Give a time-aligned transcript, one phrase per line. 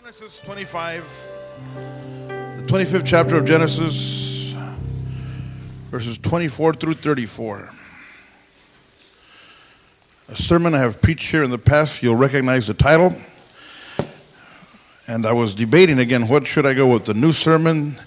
[0.00, 1.28] Genesis 25,
[2.28, 4.54] the 25th chapter of Genesis,
[5.90, 7.68] verses 24 through 34.
[10.28, 13.12] A sermon I have preached here in the past, you'll recognize the title.
[15.08, 17.98] And I was debating again what should I go with, the new sermon?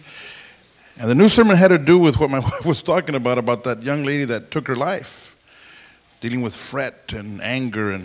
[0.98, 3.66] And the new sermon had to do with what my wife was talking about, about
[3.66, 5.36] that young lady that took her life,
[6.22, 8.04] dealing with fret and anger and,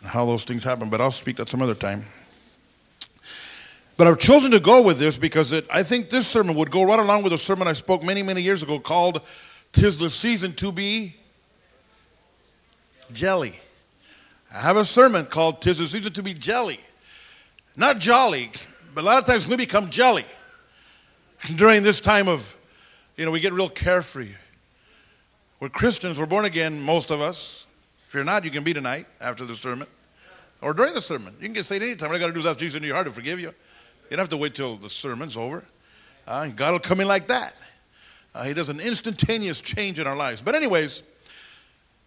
[0.00, 0.90] and how those things happen.
[0.90, 2.02] But I'll speak that some other time.
[3.98, 6.84] But I've chosen to go with this because it, I think this sermon would go
[6.84, 9.20] right along with a sermon I spoke many, many years ago called
[9.72, 11.16] Tis the Season to Be
[13.12, 13.58] Jelly.
[14.54, 16.78] I have a sermon called Tis the Season to Be Jelly.
[17.74, 18.52] Not jolly,
[18.94, 20.24] but a lot of times we become jelly
[21.56, 22.56] during this time of,
[23.16, 24.30] you know, we get real carefree.
[25.58, 27.66] We're Christians, we're born again, most of us.
[28.06, 29.88] If you're not, you can be tonight after the sermon
[30.62, 31.34] or during the sermon.
[31.40, 32.10] You can get saved anytime.
[32.10, 33.52] All you got to do is ask Jesus in your heart to forgive you.
[34.10, 35.64] You don't have to wait till the sermon's over.
[36.26, 37.54] Uh, God will come in like that.
[38.34, 40.40] Uh, he does an instantaneous change in our lives.
[40.40, 41.02] But, anyways,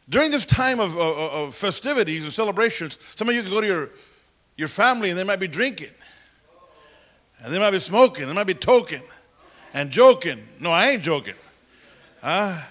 [0.09, 3.67] during this time of, of, of, festivities and celebrations, some of you can go to
[3.67, 3.89] your,
[4.57, 5.91] your family and they might be drinking,
[7.43, 9.01] and they might be smoking, they might be toking
[9.73, 10.39] and joking.
[10.59, 11.35] No, I ain't joking.
[12.21, 12.61] Uh,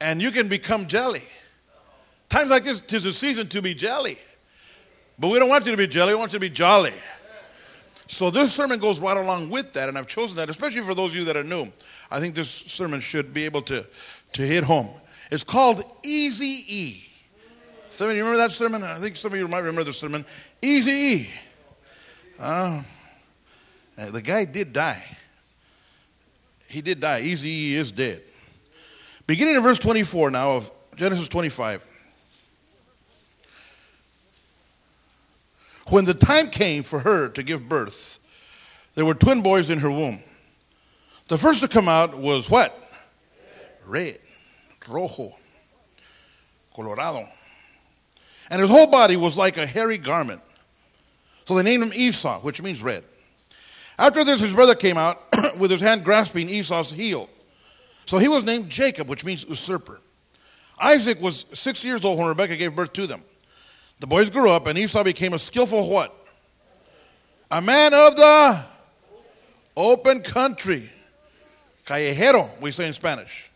[0.00, 1.24] and you can become jelly.
[2.28, 4.18] Times like this, tis a season to be jelly.
[5.18, 6.92] But we don't want you to be jelly, we want you to be jolly.
[8.06, 11.10] So this sermon goes right along with that, and I've chosen that, especially for those
[11.10, 11.68] of you that are new.
[12.10, 13.86] I think this sermon should be able to,
[14.34, 14.90] to hit home.
[15.30, 17.04] It's called Easy E.
[17.88, 18.82] Some of you remember that sermon?
[18.82, 20.24] I think some of you might remember the sermon.
[20.60, 21.30] Easy E.
[22.38, 22.82] Uh,
[23.96, 25.04] the guy did die.
[26.68, 27.20] He did die.
[27.20, 28.22] Easy E is dead.
[29.26, 31.93] Beginning in verse 24 now of Genesis 25.
[35.90, 38.18] When the time came for her to give birth,
[38.94, 40.20] there were twin boys in her womb.
[41.28, 42.78] The first to come out was what?
[43.86, 44.18] Red,
[44.88, 45.34] rojo,
[46.74, 47.26] colorado.
[48.50, 50.42] And his whole body was like a hairy garment.
[51.46, 53.04] So they named him Esau, which means red.
[53.98, 55.22] After this, his brother came out
[55.58, 57.28] with his hand grasping Esau's heel.
[58.06, 60.00] So he was named Jacob, which means usurper.
[60.78, 63.22] Isaac was six years old when Rebekah gave birth to them.
[64.00, 66.14] The boys grew up, and Esau became a skillful what?
[67.50, 68.60] A man of the
[69.76, 70.90] open country.
[71.86, 73.50] Callejero, we say in Spanish.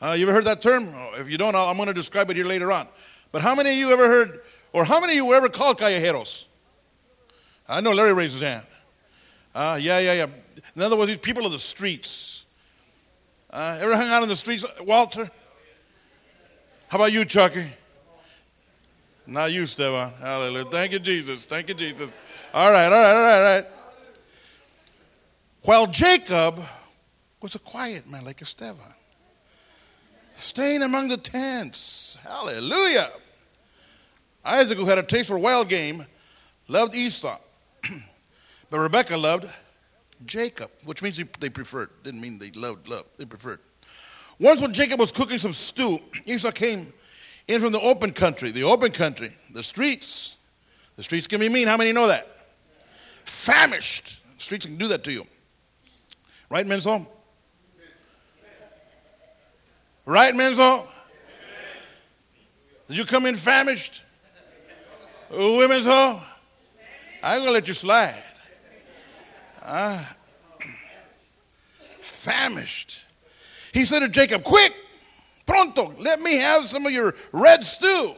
[0.00, 0.88] Uh, you ever heard that term?
[0.94, 2.88] Oh, if you don't, I'm going to describe it here later on.
[3.30, 4.40] But how many of you ever heard,
[4.72, 6.46] or how many of you were ever called callejeros?
[7.68, 8.66] I know Larry raised his hand.
[9.54, 10.26] Uh, yeah, yeah, yeah.
[10.74, 12.44] In other words, these people of the streets.
[13.50, 15.30] Uh, ever hung out in the streets, Walter?
[16.88, 17.64] How about you, Chucky?
[19.32, 20.12] Not you, Stefan.
[20.20, 20.66] Hallelujah.
[20.66, 21.46] Thank you, Jesus.
[21.46, 22.10] Thank you, Jesus.
[22.52, 23.66] All right, all right, all right, all right.
[25.62, 26.60] While Jacob
[27.40, 28.94] was a quiet man like Esteban,
[30.34, 32.18] staying among the tents.
[32.22, 33.10] Hallelujah.
[34.44, 36.04] Isaac, who had a taste for wild game,
[36.68, 37.38] loved Esau.
[38.70, 39.50] but Rebekah loved
[40.26, 41.88] Jacob, which means they preferred.
[42.04, 43.06] Didn't mean they loved, love.
[43.16, 43.60] They preferred.
[44.38, 46.92] Once when Jacob was cooking some stew, Esau came
[47.48, 50.36] in from the open country, the open country, the streets.
[50.96, 51.68] The streets can be mean.
[51.68, 52.28] How many know that?
[53.24, 54.20] Famished.
[54.40, 55.26] Streets can do that to you.
[56.50, 57.06] Right, Menzo?
[60.04, 60.86] Right, Menzo?
[62.88, 64.02] Did you come in famished?
[65.30, 66.20] Women's home?
[67.22, 68.22] I'm gonna let you slide.
[69.62, 70.04] Uh,
[72.00, 72.98] famished.
[73.72, 74.74] He said to Jacob, Quick,
[75.46, 78.14] Pronto, let me have some of your red stew.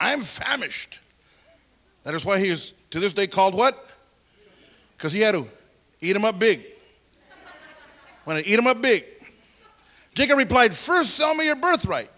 [0.00, 1.00] I'm famished.
[2.04, 3.84] That is why he is to this day called what?
[4.96, 5.46] Because he had to
[6.00, 6.64] eat him up big.
[8.24, 9.04] When I eat him up big.
[10.14, 12.10] Jacob replied, First sell me your birthright.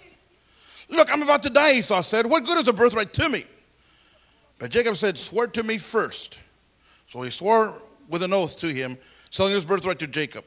[0.88, 2.26] Look, I'm about to die, Esau said.
[2.26, 3.44] What good is a birthright to me?
[4.58, 6.38] But Jacob said, Swear to me first.
[7.08, 8.98] So he swore with an oath to him,
[9.30, 10.44] selling his birthright to Jacob.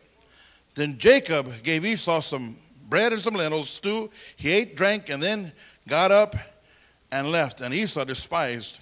[0.75, 2.57] Then Jacob gave Esau some
[2.93, 4.07] bread and some lentils, stew.
[4.35, 5.51] He ate, drank, and then
[5.87, 6.35] got up
[7.11, 7.59] and left.
[7.59, 8.77] And Esau despised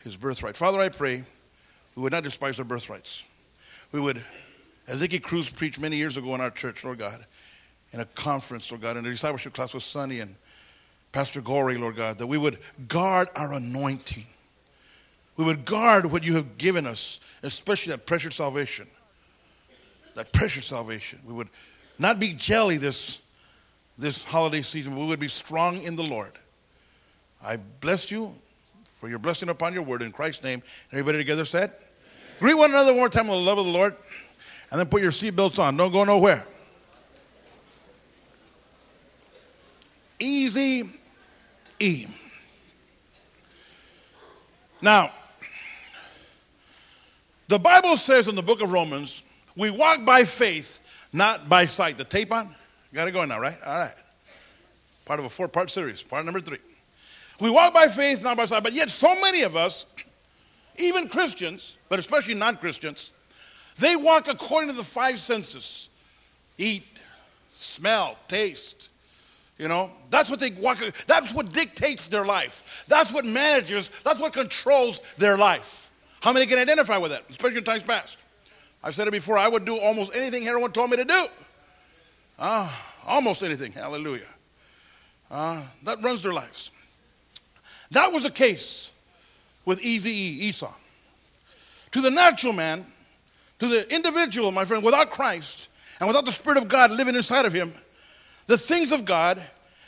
[0.00, 0.56] his birthright.
[0.56, 1.22] Father, I pray
[1.94, 3.22] we would not despise our birthrights.
[3.92, 4.20] We would,
[4.88, 7.24] as Nicky Cruz preached many years ago in our church, Lord God,
[7.92, 10.34] in a conference, Lord God, in a discipleship class with Sonny and
[11.12, 12.58] Pastor Gory, Lord God, that we would
[12.88, 14.26] guard our anointing.
[15.36, 18.88] We would guard what you have given us, especially that precious salvation.
[20.16, 21.20] That precious salvation.
[21.24, 21.48] We would
[22.02, 23.20] not be jelly this,
[23.96, 26.32] this holiday season, we would be strong in the Lord.
[27.42, 28.34] I bless you
[29.00, 30.62] for your blessing upon your word in Christ's name.
[30.92, 31.72] Everybody together said?
[32.38, 33.96] Greet one another one more time with the love of the Lord,
[34.70, 35.76] and then put your seatbelts on.
[35.76, 36.46] Don't go nowhere.
[40.18, 40.84] Easy
[41.78, 42.06] E.
[44.80, 45.12] Now,
[47.48, 49.22] the Bible says in the book of Romans,
[49.56, 50.80] we walk by faith,
[51.12, 51.98] not by sight.
[51.98, 52.54] The tape on?
[52.94, 53.56] Got it going now, right?
[53.64, 53.94] All right.
[55.04, 56.58] Part of a four part series, part number three.
[57.40, 58.62] We walk by faith, not by sight.
[58.62, 59.86] But yet, so many of us,
[60.76, 63.10] even Christians, but especially non Christians,
[63.78, 65.88] they walk according to the five senses
[66.58, 66.84] eat,
[67.56, 68.90] smell, taste.
[69.58, 72.84] You know, that's what they walk, that's what dictates their life.
[72.88, 75.90] That's what manages, that's what controls their life.
[76.20, 78.18] How many can identify with that, especially in times past?
[78.84, 81.26] I've said it before, I would do almost anything everyone told me to do.
[82.38, 84.26] Ah, almost anything, hallelujah.
[85.30, 86.70] Uh, that runs their lives.
[87.92, 88.92] That was the case
[89.64, 90.72] with Easy Esau.
[91.92, 92.84] To the natural man,
[93.60, 95.68] to the individual, my friend, without Christ
[96.00, 97.72] and without the Spirit of God living inside of him,
[98.46, 99.40] the things of God,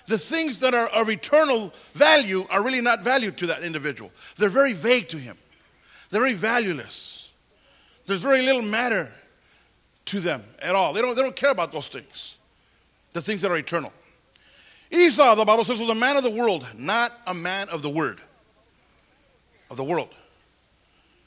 [0.06, 4.12] the things that are of eternal value, are really not valued to that individual.
[4.36, 5.36] They're very vague to him,
[6.10, 7.23] they're very valueless.
[8.06, 9.10] There's very little matter
[10.06, 10.92] to them at all.
[10.92, 12.36] They don't, they don't care about those things,
[13.12, 13.92] the things that are eternal.
[14.90, 17.90] Esau, the Bible says, was a man of the world, not a man of the
[17.90, 18.20] word,
[19.70, 20.10] of the world.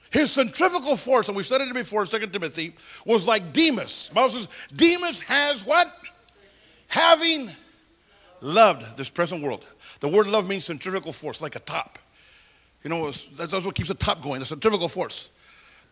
[0.10, 2.74] His centrifugal force, and we've said it before in 2 Timothy,
[3.06, 4.08] was like Demas.
[4.08, 5.92] The Bible says, Demas has what?
[6.88, 7.52] Having
[8.40, 9.66] loved this present world.
[10.00, 12.00] The word love means centrifugal force, like a top.
[12.84, 15.30] You know, that's what keeps the top going, the centrifugal force.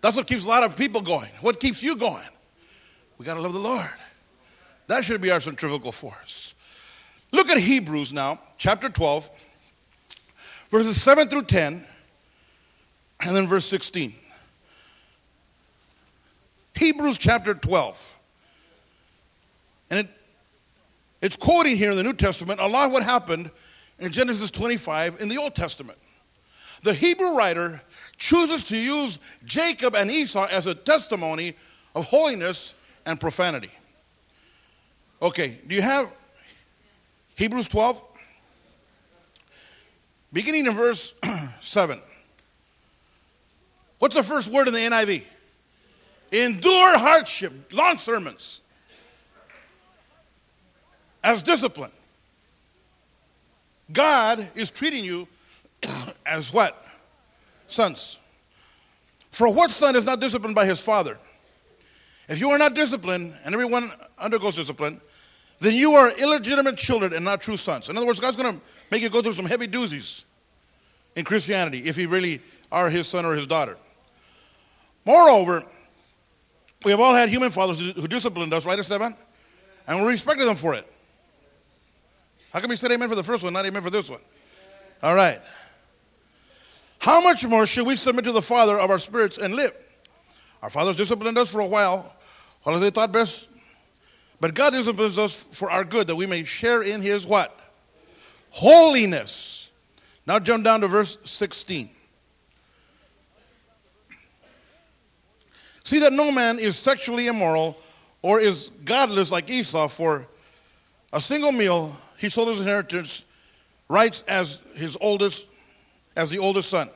[0.06, 1.32] That's what keeps a lot of people going.
[1.42, 2.28] What keeps you going?
[3.18, 3.90] We got to love the Lord.
[4.86, 6.54] That should be our centrifugal force.
[7.32, 9.32] Look at Hebrews now, chapter 12,
[10.70, 11.84] verses 7 through 10,
[13.22, 14.14] and then verse 16.
[16.76, 18.16] Hebrews chapter 12.
[19.90, 20.10] And it,
[21.20, 23.50] it's quoting here in the New Testament a lot of what happened
[23.98, 25.98] in Genesis 25 in the Old Testament.
[26.84, 27.82] The Hebrew writer
[28.18, 31.56] chooses to use Jacob and Esau as a testimony
[31.94, 32.74] of holiness
[33.06, 33.72] and profanity.
[35.22, 36.14] Okay, do you have
[37.36, 38.02] Hebrews 12,
[40.32, 41.14] beginning in verse
[41.62, 42.00] 7.
[44.00, 45.24] What's the first word in the NIV?
[46.32, 48.62] Endure hardship, long sermons,
[51.24, 51.92] as discipline.
[53.92, 55.28] God is treating you
[56.26, 56.85] as what?
[57.68, 58.20] Sons.
[59.32, 61.20] For what son is not disciplined by his father?
[62.28, 65.02] If you are not disciplined, and everyone undergoes discipline,
[65.60, 67.90] then you are illegitimate children and not true sons.
[67.90, 70.24] In other words, God's going to make you go through some heavy doozies
[71.16, 72.42] in Christianity if you really
[72.72, 73.78] are his son or his daughter.
[75.06, 75.64] Moreover,
[76.84, 79.16] we have all had human fathers who disciplined us, right, Esteban?
[79.88, 80.86] And we respected them for it.
[82.52, 84.22] How come you said amen for the first one, not amen for this one?
[85.04, 85.42] All right.
[87.06, 89.78] How much more should we submit to the Father of our spirits and live?
[90.64, 92.16] Our fathers disciplined us for a while,
[92.64, 93.48] while they thought best
[94.40, 97.56] but God disciplines us for our good, that we may share in his what?
[98.50, 99.70] Holiness.
[100.26, 101.92] Now jump down to verse 16.
[105.84, 107.78] See that no man is sexually immoral
[108.24, 110.28] or is godless like Esau, for
[111.14, 113.24] a single meal he sold his inheritance
[113.90, 115.46] rights as his oldest,
[116.16, 116.90] as the oldest son.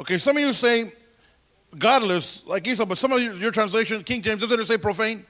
[0.00, 0.92] Okay, some of you say
[1.78, 5.24] godless like Esau, but some of your translation, King James, doesn't it say profane?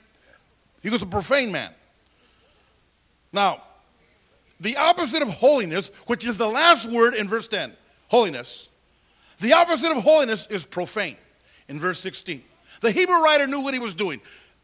[0.83, 1.73] He was a profane man.
[3.33, 3.63] Now,
[4.61, 7.73] the opposite of holiness, which is the last word in verse 10,
[8.09, 8.69] holiness,
[9.41, 11.17] the opposite of holiness is profane
[11.69, 12.43] in verse 16.
[12.81, 14.21] The Hebrew writer knew what he was doing.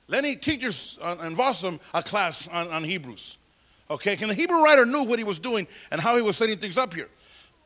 [0.08, 3.36] Lenny teaches in uh, Vossum a class on, on Hebrews.
[3.90, 6.58] Okay, and the Hebrew writer knew what he was doing and how he was setting
[6.58, 7.08] things up here.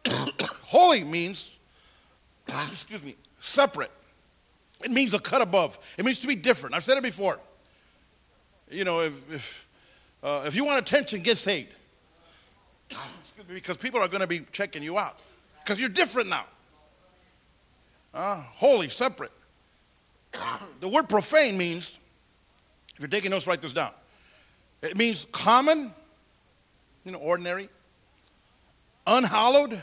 [0.64, 1.52] Holy means,
[2.48, 3.90] excuse me, separate.
[4.84, 5.78] It means a cut above.
[5.96, 6.74] It means to be different.
[6.74, 7.40] I've said it before
[8.70, 9.68] you know, if, if,
[10.22, 11.72] uh, if you want attention, get saved.
[13.48, 15.18] because people are going to be checking you out.
[15.62, 16.44] Because you're different now.
[18.14, 19.32] Uh, holy, separate.
[20.80, 21.96] the word profane means,
[22.94, 23.90] if you're taking notes, write this down.
[24.82, 25.92] It means common,
[27.04, 27.68] you know, ordinary,
[29.06, 29.82] unhallowed,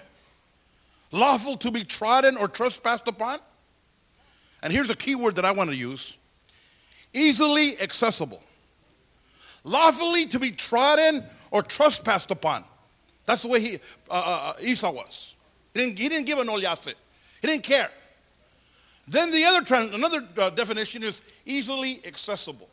[1.13, 3.39] lawful to be trodden or trespassed upon.
[4.61, 6.17] And here's a key word that I want to use
[7.13, 8.41] easily accessible
[9.63, 12.63] lawfully to be trodden or trespassed upon.
[13.25, 13.77] That's the way he, uh,
[14.11, 15.35] uh, uh, Esau was.
[15.73, 16.67] He didn't, he didn't give a no He
[17.41, 17.89] didn't care.
[19.07, 22.69] Then the other another uh, definition is easily accessible.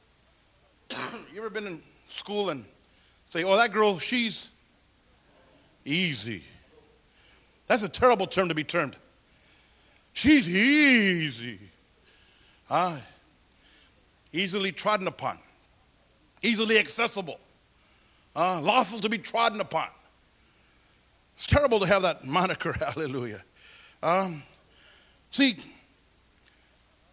[0.90, 2.64] you ever been in school and
[3.30, 4.50] say, "Oh, that girl, she's
[5.84, 6.44] easy."
[7.70, 8.96] That's a terrible term to be termed.
[10.12, 11.60] She's easy.
[12.68, 12.96] Huh?
[14.32, 15.38] Easily trodden upon,
[16.42, 17.38] easily accessible,
[18.34, 19.86] uh, lawful to be trodden upon.
[21.36, 23.44] It's terrible to have that moniker, hallelujah.
[24.02, 24.42] Um,
[25.30, 25.56] see,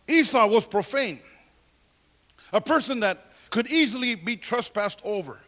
[0.07, 1.19] Esau was profane,
[2.51, 5.39] a person that could easily be trespassed over.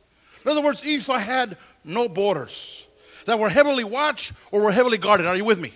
[0.46, 2.86] In other words, Esau had no borders
[3.30, 5.26] that were heavily watched or were heavily guarded.
[5.26, 5.74] Are you with me?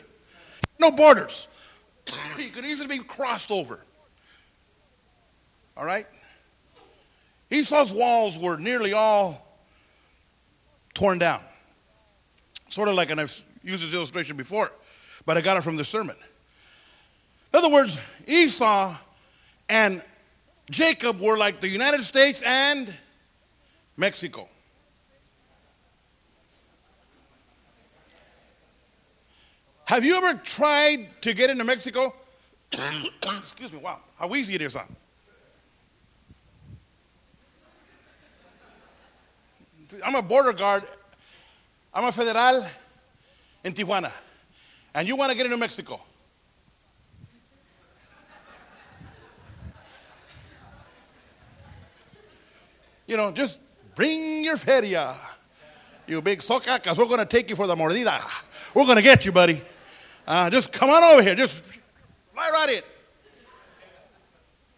[0.79, 1.48] No borders.
[2.38, 3.79] he could easily be crossed over.
[5.77, 6.05] All right?
[7.50, 9.48] Esau's walls were nearly all
[10.93, 11.41] torn down.
[12.69, 14.72] Sort of like, and I've used this illustration before,
[15.25, 16.15] but I got it from the sermon.
[17.53, 18.95] In other words, Esau
[19.69, 20.01] and
[20.72, 22.91] Jacob were like the United States and
[23.95, 24.48] Mexico.
[29.86, 32.13] Have you ever tried to get into Mexico?
[32.72, 34.84] Excuse me, wow, how easy it is, huh?
[40.04, 40.84] I'm a border guard.
[41.94, 42.66] I'm a federal
[43.63, 44.12] in Tijuana.
[44.96, 46.00] And you want to get into Mexico.
[53.06, 53.62] You know, just
[53.96, 55.13] bring your feria.
[56.08, 58.20] You big soca, because we're going to take you for the mordida.
[58.74, 59.62] We're going to get you, buddy.
[60.27, 61.36] Uh, just come on over here.
[61.36, 61.62] Just
[62.34, 62.84] fly right in.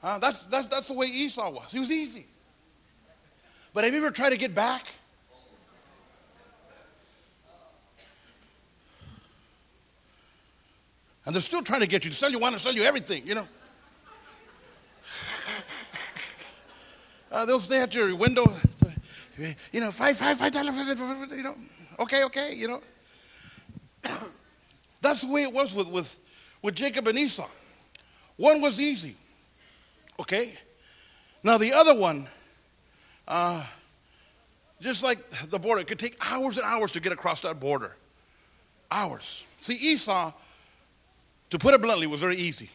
[0.02, 1.72] Uh, that's, that's, that's the way Esau was.
[1.72, 2.25] He was easy.
[3.74, 4.88] But have you ever tried to get back?
[11.25, 13.25] And they're still trying to get you to sell you, want to sell you everything,
[13.25, 13.48] you know.
[17.32, 18.46] Uh, they'll stay at your window,
[19.74, 21.56] you know, five, five, five dollars, you know.
[22.00, 22.82] Okay, okay, you know.
[25.06, 26.18] That's the way it was with, with,
[26.62, 27.48] with Jacob and Esau.
[28.38, 29.16] One was easy,
[30.20, 30.54] okay?
[31.44, 32.28] Now, the other one,
[33.28, 33.66] uh,
[34.82, 35.20] just like
[35.50, 37.96] the border, it could take hours and hours to get across that border.
[38.92, 39.46] Hours.
[39.62, 40.34] See, Esau
[41.50, 42.70] to put it bluntly, was very easy.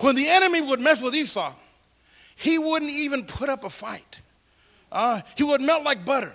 [0.00, 1.52] When the enemy would mess with Esau,
[2.36, 4.20] he wouldn't even put up a fight.
[4.90, 6.32] Uh, he would melt like butter.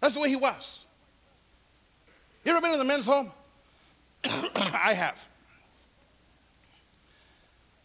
[0.00, 0.84] That's the way he was.
[2.44, 3.32] You ever been in the men's home?
[4.24, 5.28] I have.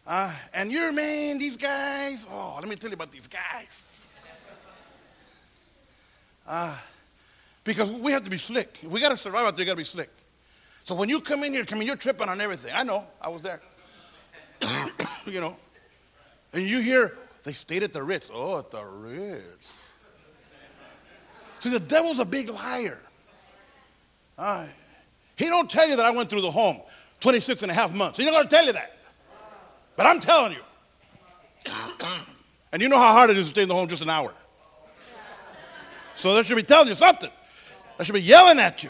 [0.07, 4.05] Uh, and you're, man, these guys, oh, let me tell you about these guys.
[6.47, 6.77] Uh,
[7.63, 8.79] because we have to be slick.
[8.83, 10.11] If we got to survive out there, we got to be slick.
[10.83, 12.71] So when you come in here, come in, you're tripping on everything.
[12.75, 13.61] I know, I was there.
[15.25, 15.57] you know.
[16.53, 18.29] And you hear, they stayed at the Ritz.
[18.31, 19.93] Oh, at the Ritz.
[21.59, 22.99] See, the devil's a big liar.
[24.37, 24.67] Uh,
[25.37, 26.81] he don't tell you that I went through the home
[27.21, 28.17] 26 and a half months.
[28.17, 28.97] He's not going to tell you that.
[29.95, 31.71] But I'm telling you.
[32.71, 34.33] and you know how hard it is to stay in the home just an hour.
[36.15, 37.29] So that should be telling you something.
[37.97, 38.89] That should be yelling at you.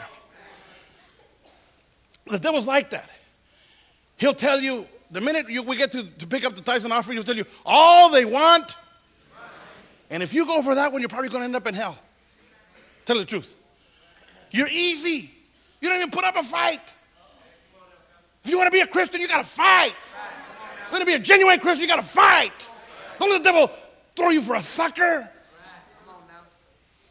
[2.28, 3.10] The devil's like that.
[4.18, 7.18] He'll tell you, the minute you, we get to, to pick up the and offering,
[7.18, 8.76] he'll tell you all they want.
[10.10, 11.98] And if you go for that one, you're probably going to end up in hell.
[13.06, 13.56] Tell the truth.
[14.52, 15.35] You're easy.
[15.86, 16.82] You don't even put up a fight.
[18.44, 19.94] If you want to be a Christian, you got to fight.
[19.94, 22.68] If you want to be a genuine Christian, you got to fight.
[23.20, 23.70] Don't let the devil
[24.16, 25.30] throw you for a sucker.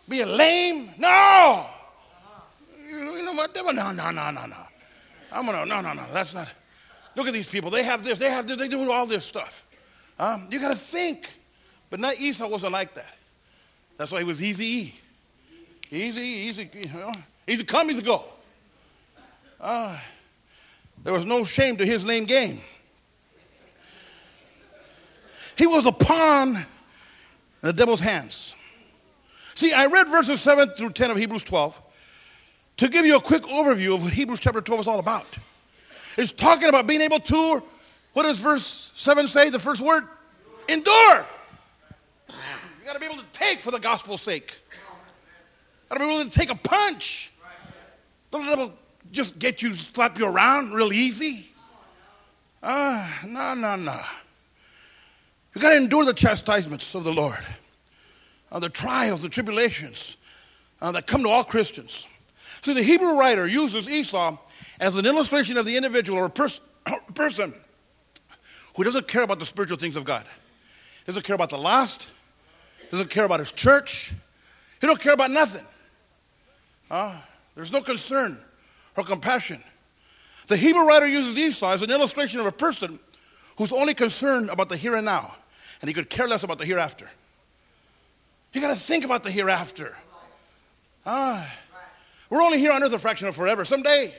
[0.09, 0.91] Be a lame.
[0.99, 1.67] No.
[2.85, 3.55] You know what?
[3.55, 4.57] Devil, no, no, no, no, no.
[5.31, 6.51] I'm gonna, no, no, no, that's not.
[7.15, 7.71] Look at these people.
[7.71, 9.65] They have this, they have this, they do all this stuff.
[10.19, 11.29] Um, you gotta think.
[11.91, 13.15] But not Esau wasn't like that.
[13.99, 14.97] That's why he was easy.
[15.93, 17.13] Easy, easy, you know,
[17.47, 18.25] easy come, easy go.
[19.61, 19.99] Uh,
[21.03, 22.61] there was no shame to his name game.
[25.57, 26.65] He was a pawn in
[27.63, 28.55] the devil's hands.
[29.55, 31.81] See, I read verses 7 through 10 of Hebrews 12
[32.79, 35.27] to give you a quick overview of what Hebrews chapter 12 is all about.
[36.17, 37.63] It's talking about being able to,
[38.13, 40.05] what does verse 7 say, the first word?
[40.69, 41.27] Endure.
[42.29, 44.55] You got to be able to take for the gospel's sake.
[45.89, 47.33] Got to be willing to take a punch.
[48.33, 48.73] Let them
[49.15, 51.47] just get you, slap you around real easy.
[52.63, 54.01] Ah, uh, no, no, no.
[55.55, 57.45] You got to endure the chastisements of the Lord,
[58.51, 60.17] uh, the trials, the tribulations
[60.83, 62.07] uh, that come to all Christians.
[62.63, 64.37] See, the Hebrew writer uses Esau
[64.81, 66.61] as an illustration of the individual or pers-
[67.15, 67.55] person
[68.77, 70.27] who doesn't care about the spiritual things of God.
[71.07, 72.09] Doesn't care about the lost,
[72.91, 74.13] doesn't care about his church,
[74.81, 75.65] he don't care about nothing.
[76.91, 77.21] Uh,
[77.55, 78.39] there's no concern
[78.97, 79.63] or compassion.
[80.47, 82.99] The Hebrew writer uses Esau as an illustration of a person
[83.57, 85.35] who's only concerned about the here and now,
[85.81, 87.11] and he could care less about the hereafter.
[88.53, 89.97] You got to think about the hereafter.
[91.07, 91.53] Ah,
[92.31, 93.65] we're only here on earth a fraction of forever.
[93.65, 94.15] Someday,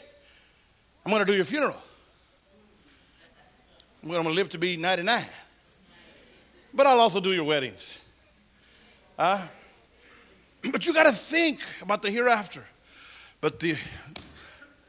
[1.06, 1.82] I'm going to do your funeral.
[4.04, 5.24] I'm going to live to be 99.
[6.74, 8.04] But I'll also do your weddings.
[9.18, 9.42] Uh,
[10.72, 12.66] but you got to think about the hereafter.
[13.42, 13.78] But the,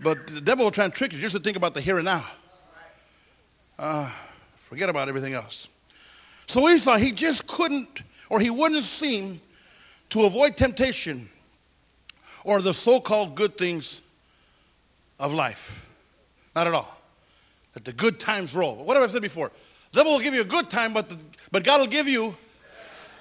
[0.06, 2.04] but the devil will try and trick you just to think about the here and
[2.04, 2.24] now.
[3.76, 4.08] Uh,
[4.68, 5.66] forget about everything else.
[6.46, 9.40] So Esau, he just couldn't, or he wouldn't seem
[10.10, 11.28] to avoid temptation
[12.44, 14.00] or the so called good things
[15.18, 15.84] of life.
[16.54, 16.96] Not at all.
[17.74, 18.76] Let the good times roll.
[18.76, 19.50] What have I said before?
[19.90, 21.18] The devil will give you a good time, but, the,
[21.50, 22.36] but God will give you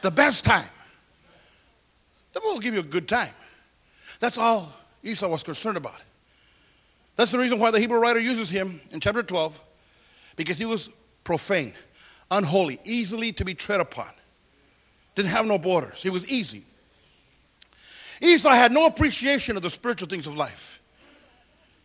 [0.04, 0.70] the best time.
[2.32, 3.34] The devil will give you a good time.
[4.20, 6.00] That's all Esau was concerned about.
[7.16, 9.62] That's the reason why the Hebrew writer uses him in chapter 12,
[10.36, 10.90] because he was
[11.24, 11.74] profane,
[12.30, 14.10] unholy, easily to be tread upon.
[15.16, 16.02] Didn't have no borders.
[16.02, 16.64] He was easy.
[18.22, 20.82] Esau had no appreciation of the spiritual things of life.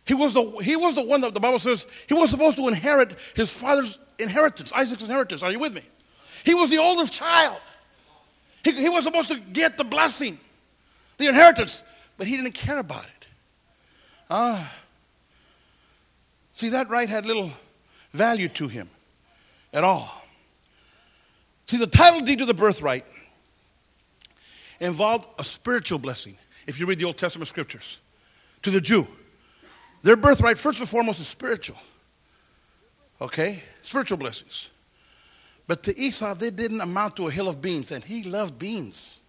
[0.05, 2.67] He was the, he was the one that the Bible says he was supposed to
[2.67, 5.43] inherit his father's inheritance, Isaac's inheritance.
[5.43, 5.83] Are you with me?
[6.43, 7.59] He was the oldest child.
[8.63, 10.39] He, he was supposed to get the blessing,
[11.17, 11.83] the inheritance,
[12.17, 13.27] but he didn't care about it.
[14.29, 14.71] Ah.
[16.55, 17.51] See, that right had little
[18.13, 18.89] value to him
[19.73, 20.11] at all.
[21.67, 23.05] See, the title deed to the birthright
[24.79, 27.99] involved a spiritual blessing, if you read the Old Testament scriptures.
[28.63, 29.07] To the Jew,
[30.03, 31.77] their birthright, first and foremost, is spiritual.
[33.19, 33.63] Okay?
[33.83, 34.71] Spiritual blessings.
[35.67, 39.21] But to Esau, they didn't amount to a hill of beans, and he loved beans.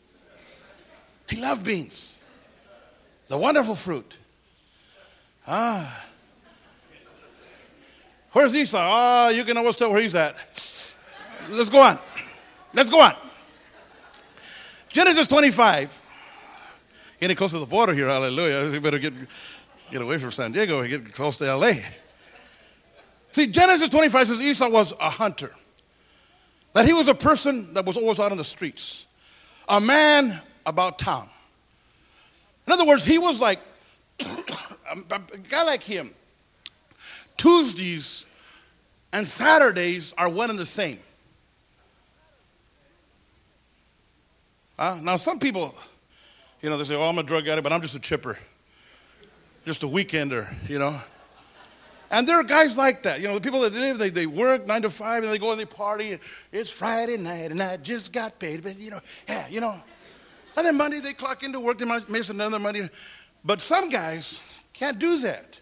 [1.29, 2.15] He loved beans.
[3.29, 4.13] The wonderful fruit.
[5.47, 6.07] Ah.
[8.33, 8.79] Where's Esau?
[8.81, 10.37] Ah, oh, you can always tell where he's at.
[11.51, 11.99] Let's go on.
[12.73, 13.15] Let's go on.
[14.89, 16.01] Genesis 25.
[17.21, 18.71] Getting close to the border here, hallelujah.
[18.71, 19.13] You better get,
[19.91, 21.75] get away from San Diego and get close to LA.
[23.33, 25.53] See, Genesis 25 says Esau was a hunter,
[26.75, 29.07] that he was a person that was always out on the streets,
[29.69, 31.29] a man about town.
[32.67, 33.61] In other words, he was like
[34.21, 35.19] a
[35.49, 36.11] guy like him.
[37.37, 38.27] Tuesdays
[39.13, 40.99] and Saturdays are one and the same.
[44.79, 45.75] Uh, now, some people,
[46.61, 48.39] you know, they say, oh, I'm a drug addict, but I'm just a chipper,
[49.65, 50.99] just a weekender, you know.
[52.11, 53.21] And there are guys like that.
[53.21, 55.51] You know, the people that live, they, they work nine to five and they go
[55.51, 56.13] and they party.
[56.13, 56.21] And
[56.53, 58.63] it's Friday night and I just got paid.
[58.63, 59.81] But, you know, yeah, you know.
[60.57, 62.91] And then Monday they clock into work, they might miss another Monday.
[63.45, 64.43] But some guys
[64.75, 65.59] can't do that.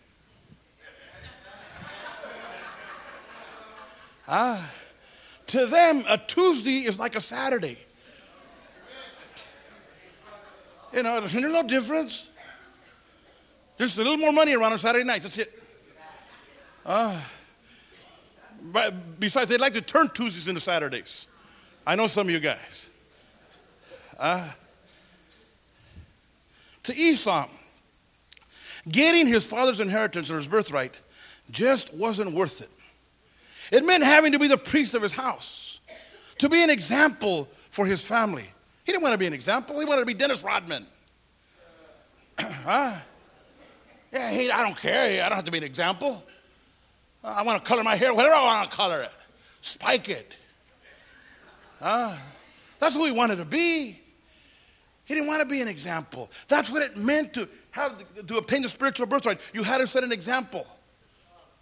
[4.31, 4.71] Ah,
[5.49, 7.79] to them, a Tuesday is like a Saturday.
[10.93, 12.29] You know, there's no difference.
[13.79, 15.25] Just a little more money around on Saturday nights.
[15.25, 15.63] That's it.
[16.85, 17.21] Uh,
[19.19, 21.27] besides, they'd like to turn Tuesdays into Saturdays.
[21.87, 22.91] I know some of you guys.
[24.19, 24.49] Uh,
[26.83, 27.49] to Esau,
[28.89, 30.95] getting his father's inheritance or his birthright
[31.51, 32.69] just wasn't worth it.
[33.71, 35.81] It meant having to be the priest of his house,
[36.39, 38.49] to be an example for his family.
[38.85, 39.79] He didn't want to be an example.
[39.79, 40.87] He wanted to be Dennis Rodman.
[42.39, 42.97] huh?
[44.13, 45.25] Yeah, he, I don't care.
[45.25, 46.25] I don't have to be an example.
[47.23, 49.13] Uh, I want to color my hair, whatever I want to color it.
[49.61, 50.37] Spike it.
[51.81, 52.15] Huh?
[52.79, 54.01] That's who he wanted to be.
[55.05, 56.31] He didn't want to be an example.
[56.49, 59.41] That's what it meant to have to obtain the spiritual birthright.
[59.53, 60.67] You had to set an example.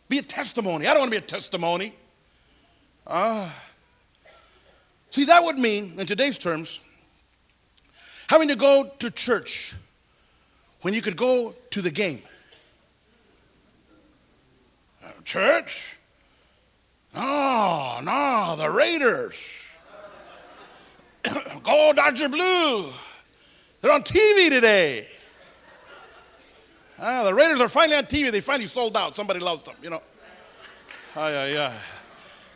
[0.09, 0.87] Be a testimony.
[0.87, 1.95] I don't want to be a testimony.
[3.07, 3.51] Uh,
[5.11, 6.81] see, that would mean, in today's terms,
[8.29, 9.75] Having to go to church
[10.83, 12.23] when you could go to the game.
[15.03, 15.97] Uh, church?
[17.15, 19.43] No, no, the Raiders.
[21.63, 22.85] go Dodger Blue.
[23.81, 25.09] They're on TV today.
[27.01, 28.31] Ah, the Raiders are finally on TV.
[28.33, 29.15] They finally sold out.
[29.15, 30.03] Somebody loves them, you know.
[31.15, 31.73] Yeah, yeah.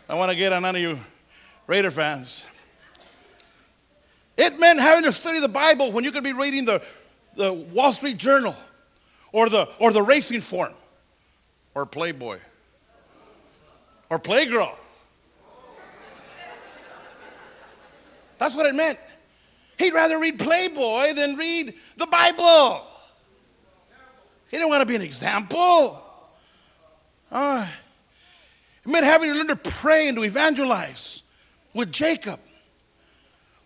[0.08, 0.98] I want to get on none of you
[1.66, 2.46] Raider fans.
[4.36, 6.82] It meant having to study the Bible when you could be reading the,
[7.36, 8.56] the Wall Street Journal
[9.30, 10.72] or the, or the Racing Form
[11.74, 12.38] or Playboy
[14.10, 14.74] or Playgirl.
[18.38, 18.98] That's what it meant.
[19.78, 22.86] He'd rather read Playboy than read the Bible.
[24.52, 25.98] He didn't want to be an example.
[27.30, 27.66] Uh,
[28.84, 31.22] it meant having to learn to pray and to evangelize
[31.72, 32.38] with Jacob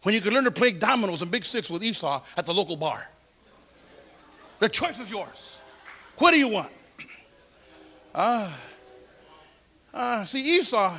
[0.05, 2.77] when you could learn to play dominoes and big six with Esau at the local
[2.77, 3.05] bar.
[4.61, 5.59] The choice is yours.
[6.19, 6.71] What do you want?
[8.15, 8.49] Uh,
[9.93, 10.97] uh, see, Esau,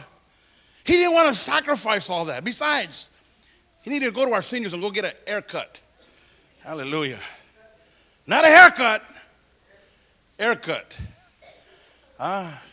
[0.84, 2.44] he didn't want to sacrifice all that.
[2.44, 3.08] Besides,
[3.84, 5.80] he needed to go to our seniors and go get a haircut.
[6.60, 7.20] Hallelujah.
[8.28, 9.02] Not a haircut,
[10.38, 10.98] haircut.
[12.20, 12.64] Ah,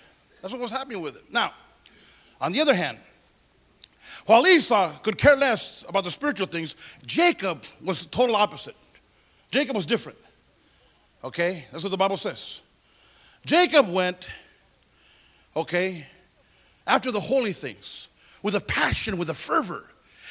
[0.40, 1.24] that's what was happening with him.
[1.30, 1.52] Now,
[2.40, 2.98] on the other hand,
[4.26, 8.76] while Esau could care less about the spiritual things, Jacob was the total opposite.
[9.50, 10.18] Jacob was different.
[11.22, 11.66] Okay?
[11.70, 12.60] That's what the Bible says.
[13.44, 14.26] Jacob went,
[15.54, 16.06] okay,
[16.86, 18.08] after the holy things
[18.42, 19.90] with a passion, with a fervor.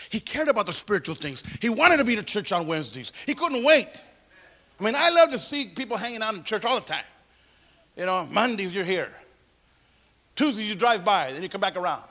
[0.10, 1.44] He cared about the spiritual things.
[1.62, 3.12] He wanted to be to church on Wednesdays.
[3.26, 4.02] He couldn't wait.
[4.80, 7.04] I mean, I love to see people hanging out in church all the time.
[7.96, 9.14] You know, Mondays you're here.
[10.36, 12.04] Tuesdays you drive by, then you come back around.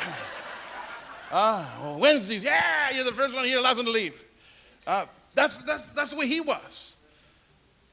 [1.32, 4.24] uh, Wednesdays, yeah, you're the first one here, last one to leave.
[4.86, 6.96] Uh, that's, that's, that's the way he was.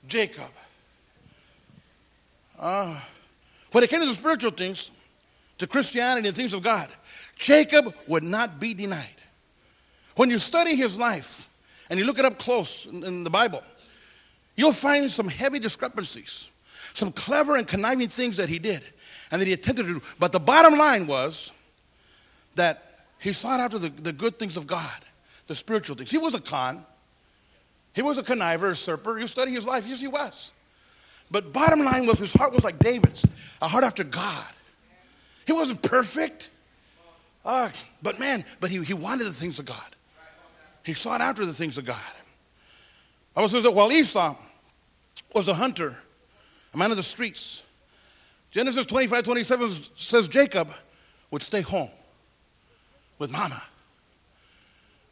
[0.07, 0.51] Jacob.
[2.59, 2.99] Uh,
[3.71, 4.91] when it came to the spiritual things,
[5.57, 6.89] to Christianity and things of God,
[7.37, 9.07] Jacob would not be denied.
[10.15, 11.49] When you study his life
[11.89, 13.63] and you look it up close in, in the Bible,
[14.55, 16.49] you'll find some heavy discrepancies,
[16.95, 18.81] some clever and conniving things that he did
[19.31, 20.01] and that he attempted to do.
[20.17, 21.51] But the bottom line was
[22.55, 22.83] that
[23.19, 24.99] he sought after the, the good things of God,
[25.47, 26.09] the spiritual things.
[26.09, 26.85] He was a con.
[27.93, 29.19] He was a conniver, a serper.
[29.19, 30.51] You study his life, yes, he was.
[31.31, 33.25] But bottom line was his heart was like David's,
[33.61, 34.45] a heart after God.
[35.45, 36.49] He wasn't perfect.
[37.43, 37.69] Uh,
[38.01, 39.95] but man, but he, he wanted the things of God.
[40.83, 41.97] He sought after the things of God.
[43.35, 44.35] I was says that while Esau
[45.33, 45.97] was a hunter,
[46.75, 47.63] a man of the streets,
[48.51, 50.69] Genesis 25, 27 says Jacob
[51.31, 51.89] would stay home
[53.17, 53.63] with mama,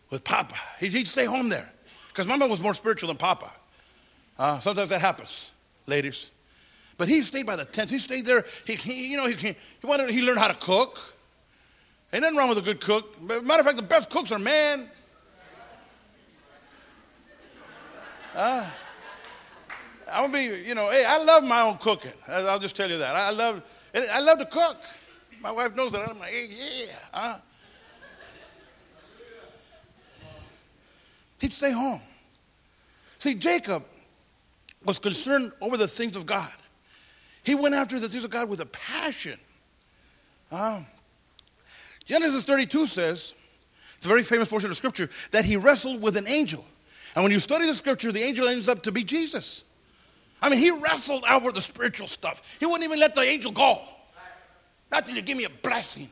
[0.10, 0.56] with papa.
[0.80, 1.71] He'd stay home there
[2.10, 3.49] because mama was more spiritual than papa.
[4.38, 5.52] Uh, sometimes that happens,
[5.88, 6.32] ladies.
[6.97, 7.91] But he stayed by the tents.
[7.91, 8.43] He stayed there.
[8.65, 9.56] He, he you know, he, he
[9.88, 10.10] wanted.
[10.10, 10.99] He learned how to cook.
[12.12, 13.19] Ain't nothing wrong with a good cook.
[13.21, 14.89] Matter of fact, the best cooks are men.
[18.36, 18.69] Uh,
[20.13, 22.13] I'm gonna be, you know, hey, I love my own cooking.
[22.28, 23.15] I'll just tell you that.
[23.15, 24.78] I love, I love to cook.
[25.41, 26.08] My wife knows that.
[26.08, 26.93] I'm like, hey, yeah.
[27.13, 27.38] Uh.
[31.39, 31.99] He'd stay home.
[33.17, 33.84] See, Jacob
[34.86, 36.52] was concerned over the things of God.
[37.43, 39.38] He went after the things of God with a passion.
[42.06, 43.34] Genesis 32 says,
[43.97, 46.65] it's a very famous portion of scripture, that he wrestled with an angel.
[47.15, 49.63] And when you study the scripture, the angel ends up to be Jesus.
[50.44, 52.42] I mean, he wrestled over the spiritual stuff.
[52.60, 53.80] He wouldn't even let the angel go.
[54.92, 56.10] Not till you give me a blessing.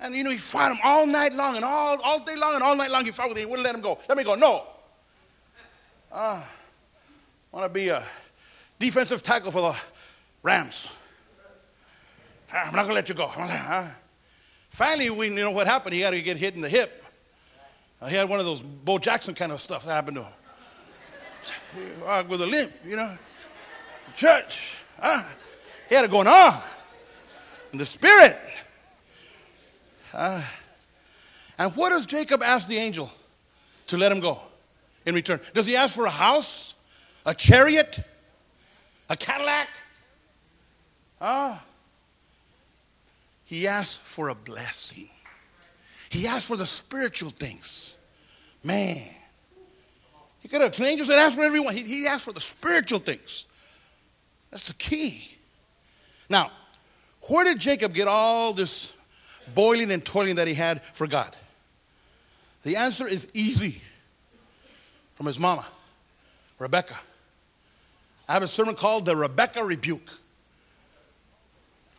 [0.00, 2.62] And you know, he fought him all night long and all, all day long and
[2.62, 3.42] all night long he fought with him.
[3.42, 3.98] He wouldn't let him go.
[4.08, 4.36] Let me go.
[4.36, 4.66] No.
[6.10, 6.46] Uh, I
[7.52, 8.02] want to be a
[8.78, 9.76] defensive tackle for the
[10.42, 10.88] Rams.
[12.50, 13.30] I'm not going to let you go.
[14.70, 15.94] Finally, we, you know what happened?
[15.94, 17.02] He had to get hit in the hip.
[18.08, 20.32] He had one of those Bo Jackson kind of stuff that happened to him.
[22.28, 23.16] With a limp, you know.
[24.16, 24.76] Church.
[24.98, 25.22] Uh,
[25.88, 26.60] he had it going on
[27.72, 28.38] And the spirit.
[30.12, 30.42] Uh,
[31.58, 33.10] and what does Jacob ask the angel
[33.88, 34.40] to let him go
[35.04, 35.40] in return?
[35.54, 36.74] Does he ask for a house,
[37.24, 37.98] a chariot,
[39.10, 39.68] a Cadillac?
[41.20, 41.62] Ah.
[43.44, 45.08] He asked for a blessing.
[46.08, 47.96] He asked for the spiritual things.
[48.64, 49.02] Man.
[50.46, 51.74] He could have angels that asked for everyone.
[51.74, 53.46] He, he asked for the spiritual things.
[54.52, 55.28] That's the key.
[56.30, 56.52] Now,
[57.22, 58.92] where did Jacob get all this
[59.56, 61.34] boiling and toiling that he had for God?
[62.62, 63.82] The answer is easy
[65.16, 65.66] from his mama,
[66.60, 66.94] Rebecca.
[68.28, 70.12] I have a sermon called The Rebecca Rebuke.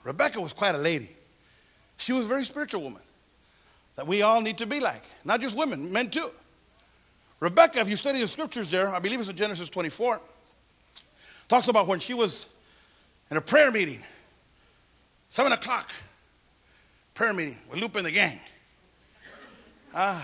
[0.05, 1.09] Rebecca was quite a lady.
[1.97, 3.01] She was a very spiritual woman
[3.97, 5.03] that we all need to be like.
[5.25, 6.31] Not just women, men too.
[7.39, 10.19] Rebecca, if you study the scriptures there, I believe it's in Genesis 24,
[11.47, 12.47] talks about when she was
[13.29, 14.03] in a prayer meeting,
[15.29, 15.91] seven o'clock,
[17.13, 18.39] prayer meeting with Lupe and the gang.
[19.93, 20.21] Uh,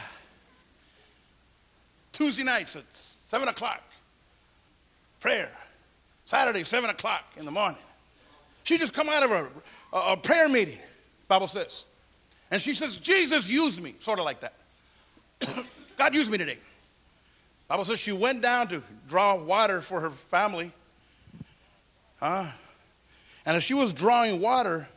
[2.11, 2.83] Tuesday nights at
[3.29, 3.81] seven o'clock,
[5.19, 5.51] prayer.
[6.25, 7.77] Saturday, 7 o'clock in the morning.
[8.63, 9.49] She just come out of a,
[9.95, 10.79] a, a prayer meeting,
[11.27, 11.85] Bible says.
[12.49, 14.53] And she says, Jesus used me, sort of like that.
[15.97, 16.57] God used me today.
[17.67, 20.71] Bible says she went down to draw water for her family.
[22.19, 22.47] Huh?
[23.45, 24.87] And as she was drawing water,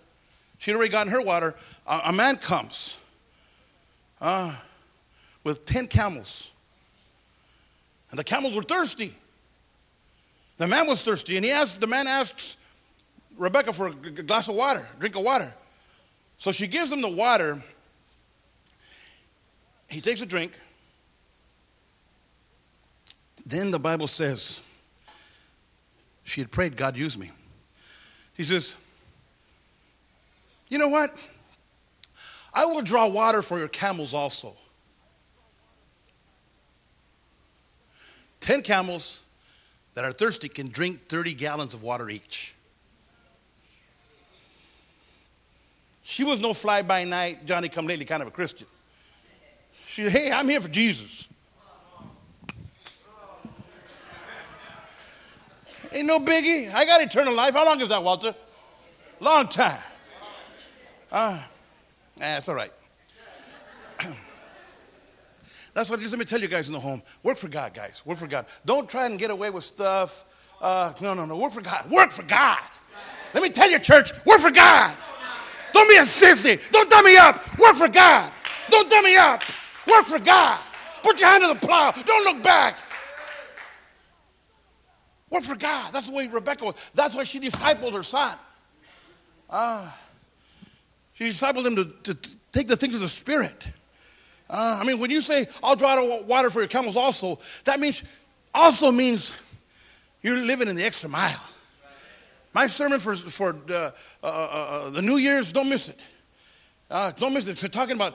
[0.58, 1.54] she'd already gotten her water.
[1.86, 2.96] A, a man comes
[4.20, 4.54] uh,
[5.44, 6.50] with 10 camels.
[8.10, 9.14] And the camels were thirsty.
[10.58, 12.56] The man was thirsty, and he asked, the man asks
[13.36, 15.54] Rebecca for a glass of water, drink of water.
[16.38, 17.62] So she gives him the water.
[19.88, 20.52] He takes a drink.
[23.46, 24.60] Then the Bible says,
[26.24, 27.30] she had prayed, God use me.
[28.34, 28.74] He says,
[30.68, 31.10] You know what?
[32.52, 34.56] I will draw water for your camels also.
[38.40, 39.22] Ten camels
[39.94, 42.54] that are thirsty can drink 30 gallons of water each.
[46.02, 48.66] She was no fly by night, Johnny come lately kind of a Christian.
[49.86, 51.28] She said, Hey, I'm here for Jesus.
[55.92, 56.72] Ain't no biggie.
[56.72, 57.54] I got eternal life.
[57.54, 58.34] How long is that, Walter?
[59.20, 59.80] Long time.
[61.10, 61.40] Uh,
[62.16, 62.72] that's all right.
[65.74, 68.00] That's what, just let me tell you guys in the home work for God, guys.
[68.06, 68.46] Work for God.
[68.64, 70.24] Don't try and get away with stuff.
[70.60, 71.36] Uh, no, no, no.
[71.36, 71.90] Work for God.
[71.90, 72.58] Work for God.
[73.34, 74.96] Let me tell you, church, work for God.
[75.74, 76.58] Don't be a sissy.
[76.70, 77.58] Don't dummy up.
[77.58, 78.32] Work for God.
[78.70, 79.42] Don't dummy up.
[79.86, 80.58] Work for God.
[81.02, 81.90] Put your hand to the plow.
[81.90, 82.78] Don't look back.
[85.30, 85.92] Work for God.
[85.92, 86.74] That's the way Rebecca was.
[86.94, 88.38] That's why she discipled her son.
[89.50, 89.90] Uh,
[91.14, 93.66] she discipled him to, to, take the things of the Spirit.
[94.48, 98.02] Uh, I mean, when you say, I'll draw water for your camels also, that means,
[98.54, 99.34] also means
[100.22, 101.42] you're living in the extra mile.
[102.54, 103.90] My sermon for, for uh, uh,
[104.22, 106.00] uh, uh the New Year's, don't miss it.
[106.90, 107.60] Uh, don't miss it.
[107.62, 108.14] We're talking about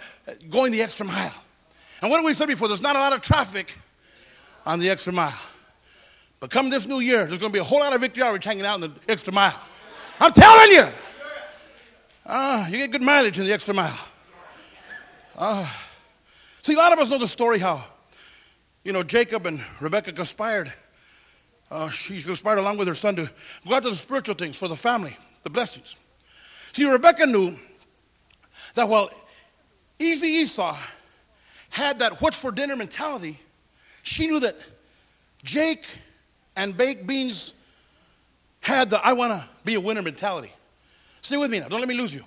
[0.50, 1.34] going the extra mile.
[2.02, 2.68] And what did we say before?
[2.68, 3.78] There's not a lot of traffic
[4.66, 5.38] on the extra mile.
[6.42, 8.44] But come this new year, there's going to be a whole lot of victory outreach
[8.44, 9.58] hanging out in the extra mile.
[10.20, 10.88] I'm telling you.
[12.26, 13.98] Uh, you get good mileage in the extra mile.
[15.38, 15.66] Uh,
[16.64, 17.84] See, a lot of us know the story how,
[18.84, 20.72] you know, Jacob and Rebecca conspired.
[21.72, 23.30] Uh, she conspired along with her son to
[23.68, 25.96] go after the spiritual things for the family, the blessings.
[26.74, 27.58] See, Rebecca knew
[28.76, 29.10] that while
[29.98, 30.78] easy Esau
[31.70, 33.40] had that what's for dinner mentality,
[34.04, 34.56] she knew that
[35.44, 35.86] Jake
[36.56, 37.54] and baked beans
[38.60, 40.54] had the I want to be a winner mentality.
[41.22, 42.24] Stay with me now, don't let me lose you.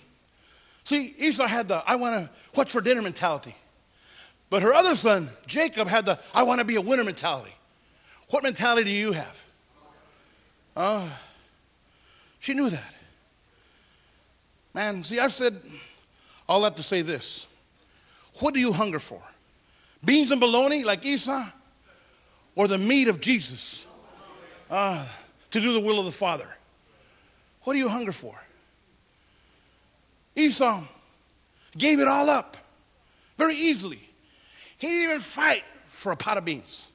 [0.84, 3.56] See, Esau had the I want to what's for dinner mentality.
[4.50, 7.54] But her other son, Jacob, had the I want to be a winner mentality.
[8.30, 9.44] What mentality do you have?
[10.76, 11.08] Uh,
[12.40, 12.94] she knew that.
[14.74, 15.60] Man, see, I've said
[16.48, 17.46] all that to say this.
[18.40, 19.22] What do you hunger for?
[20.04, 21.46] Beans and bologna like Esau?
[22.56, 23.86] Or the meat of Jesus
[24.70, 25.06] uh,
[25.50, 26.56] to do the will of the Father?
[27.62, 28.38] What do you hunger for?
[30.36, 30.82] Esau
[31.76, 32.56] gave it all up
[33.36, 34.00] very easily.
[34.78, 36.90] He didn't even fight for a pot of beans.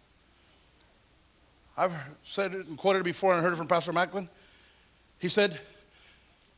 [1.78, 4.28] I've said it and quoted it before and heard it from Pastor Macklin.
[5.20, 5.60] He said,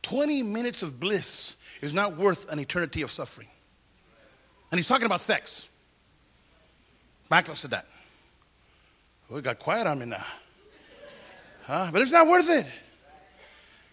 [0.02, 3.48] 20 minutes of bliss is not worth an eternity of suffering.
[4.70, 5.68] And he's talking about sex.
[7.30, 7.86] Macklin said that.
[9.30, 10.24] Oh, it got quiet on me now.
[11.62, 11.90] Huh?
[11.92, 12.66] But it's not worth it.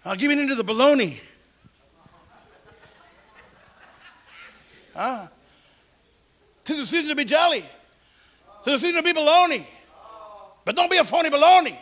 [0.03, 1.19] I'll give it into the baloney.
[4.95, 5.27] Huh?
[6.63, 7.63] Tis a season to be jolly.
[8.63, 9.65] Tis a season to be baloney.
[10.65, 11.77] But don't be a phony baloney.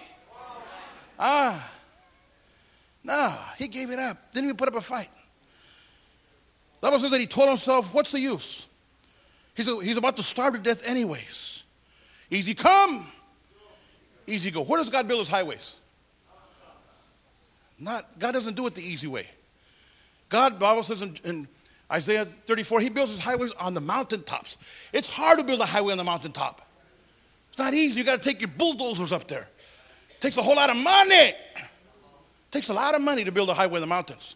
[1.19, 1.71] Ah.
[3.04, 4.34] No, he gave it up.
[4.34, 5.10] Didn't even put up a fight.
[6.80, 8.67] The Bible says that he told himself, what's the use?
[9.56, 11.63] He's, a, he's about to starve to death anyways.
[12.30, 13.12] Easy come,
[14.28, 14.63] easy go.
[14.63, 15.80] Where does God build his highways?
[17.80, 19.28] Not, God doesn't do it the easy way.
[20.30, 21.48] God, Bible says in, in
[21.92, 24.58] Isaiah 34, he builds his highways on the mountaintops.
[24.92, 26.62] It's hard to build a highway on the mountaintop.
[27.50, 28.00] It's not easy.
[28.00, 29.48] You got to take your bulldozers up there.
[30.10, 31.16] It takes a whole lot of money.
[31.16, 34.36] It takes a lot of money to build a highway in the mountains.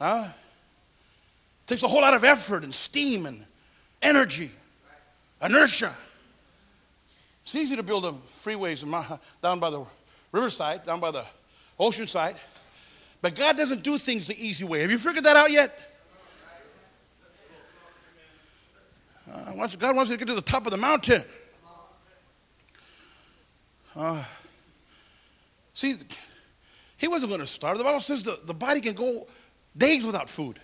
[0.00, 0.26] Huh?
[0.28, 3.44] It takes a whole lot of effort and steam and
[4.00, 4.50] energy,
[5.44, 5.94] inertia.
[7.42, 8.04] It's easy to build
[8.44, 8.82] freeways
[9.42, 9.84] down by the
[10.30, 11.24] riverside, down by the
[11.78, 12.36] ocean side.
[13.20, 14.80] But God doesn't do things the easy way.
[14.80, 15.76] Have you figured that out yet?
[19.32, 21.22] Uh, God wants you to get to the top of the mountain.
[23.94, 24.22] Uh,
[25.74, 25.96] See,
[26.96, 27.78] he wasn't going to starve.
[27.78, 29.26] The Bible says the, the body can go
[29.76, 30.60] days without food.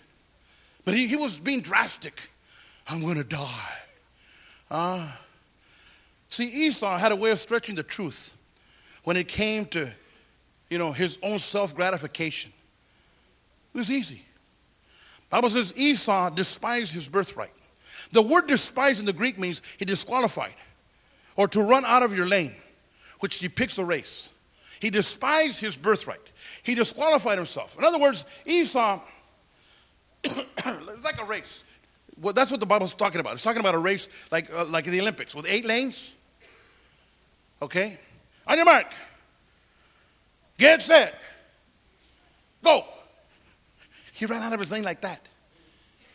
[0.84, 2.30] But he, he was being drastic.
[2.86, 3.78] I'm going to die.
[4.70, 5.10] Uh,
[6.30, 8.34] see, Esau had a way of stretching the truth
[9.04, 9.88] when it came to,
[10.68, 12.52] you know, his own self gratification.
[13.74, 14.22] It was easy.
[15.30, 17.52] Bible says Esau despised his birthright.
[18.12, 20.54] The word despise in the Greek means he disqualified
[21.36, 22.54] or to run out of your lane,
[23.20, 24.30] which depicts a race.
[24.80, 26.20] He despised his birthright.
[26.62, 27.76] He disqualified himself.
[27.76, 29.00] In other words, Esau,
[30.24, 31.64] it's like a race.
[32.20, 33.34] Well, that's what the Bible's talking about.
[33.34, 36.12] It's talking about a race like, uh, like the Olympics with eight lanes.
[37.60, 37.98] Okay?
[38.46, 38.86] On your mark.
[40.56, 41.20] Get set.
[42.62, 42.84] Go.
[44.12, 45.20] He ran out of his lane like that.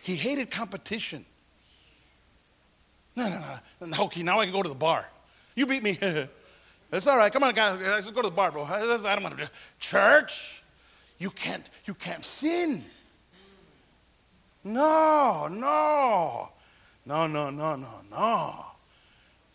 [0.01, 1.25] He hated competition.
[3.15, 4.03] No, no, no.
[4.05, 5.09] Okay, now I can go to the bar.
[5.55, 5.97] You beat me.
[6.91, 7.31] it's all right.
[7.31, 7.79] Come on, guys.
[7.79, 8.63] Let's go to the bar, bro.
[8.63, 10.63] I don't want to church.
[11.19, 11.69] You can't.
[11.85, 12.83] You can't sin.
[14.63, 16.49] No, no,
[17.05, 18.65] no, no, no, no, no.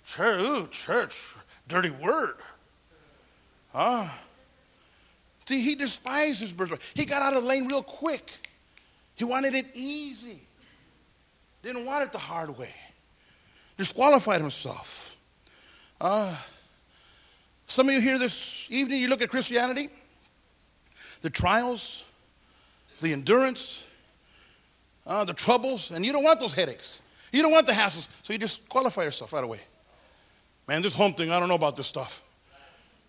[0.04, 1.34] Church, ooh, church,
[1.68, 2.36] dirty word.
[3.72, 4.08] Huh?
[5.46, 6.80] See, he despised his birthright.
[6.94, 8.30] He got out of the lane real quick.
[9.14, 10.40] He wanted it easy.
[11.62, 12.74] Didn't want it the hard way.
[13.76, 15.16] Disqualified himself.
[16.00, 16.34] Uh,
[17.66, 19.88] some of you here this evening, you look at Christianity,
[21.20, 22.04] the trials,
[23.00, 23.84] the endurance,
[25.06, 27.00] uh, the troubles, and you don't want those headaches.
[27.32, 29.60] You don't want the hassles, so you disqualify yourself right away.
[30.68, 32.22] Man, this home thing, I don't know about this stuff.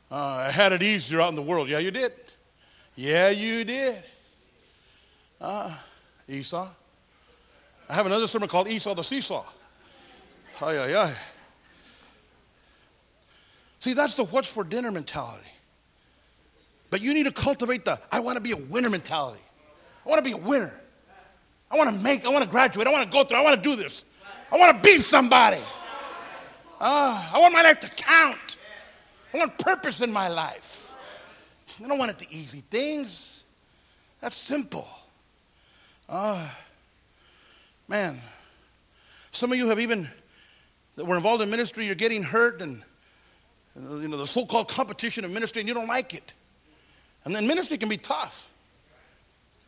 [0.09, 1.67] Uh, I had it easier out in the world.
[1.67, 2.13] Yeah, you did.
[2.95, 4.01] Yeah, you did.
[5.41, 5.75] Uh,
[6.27, 6.67] Esau.
[7.89, 9.45] I have another sermon called Esau the Seesaw.
[10.61, 11.15] Ay, ay, ay.
[13.79, 15.43] See, that's the what's for dinner mentality.
[16.89, 19.41] But you need to cultivate the I want to be a winner mentality.
[20.05, 20.79] I want to be a winner.
[21.69, 23.61] I want to make, I want to graduate, I want to go through, I want
[23.61, 24.03] to do this.
[24.51, 25.61] I want to be somebody.
[26.79, 28.57] Uh, I want my life to count.
[29.33, 30.95] I want purpose in my life.
[31.83, 33.43] I don't want it the easy things.
[34.21, 34.87] That's simple.
[36.07, 36.47] Uh,
[37.87, 38.17] man,
[39.31, 40.09] some of you have even
[40.95, 42.81] that were involved in ministry, you're getting hurt and
[43.75, 46.33] you know the so-called competition of ministry and you don't like it.
[47.25, 48.51] And then ministry can be tough.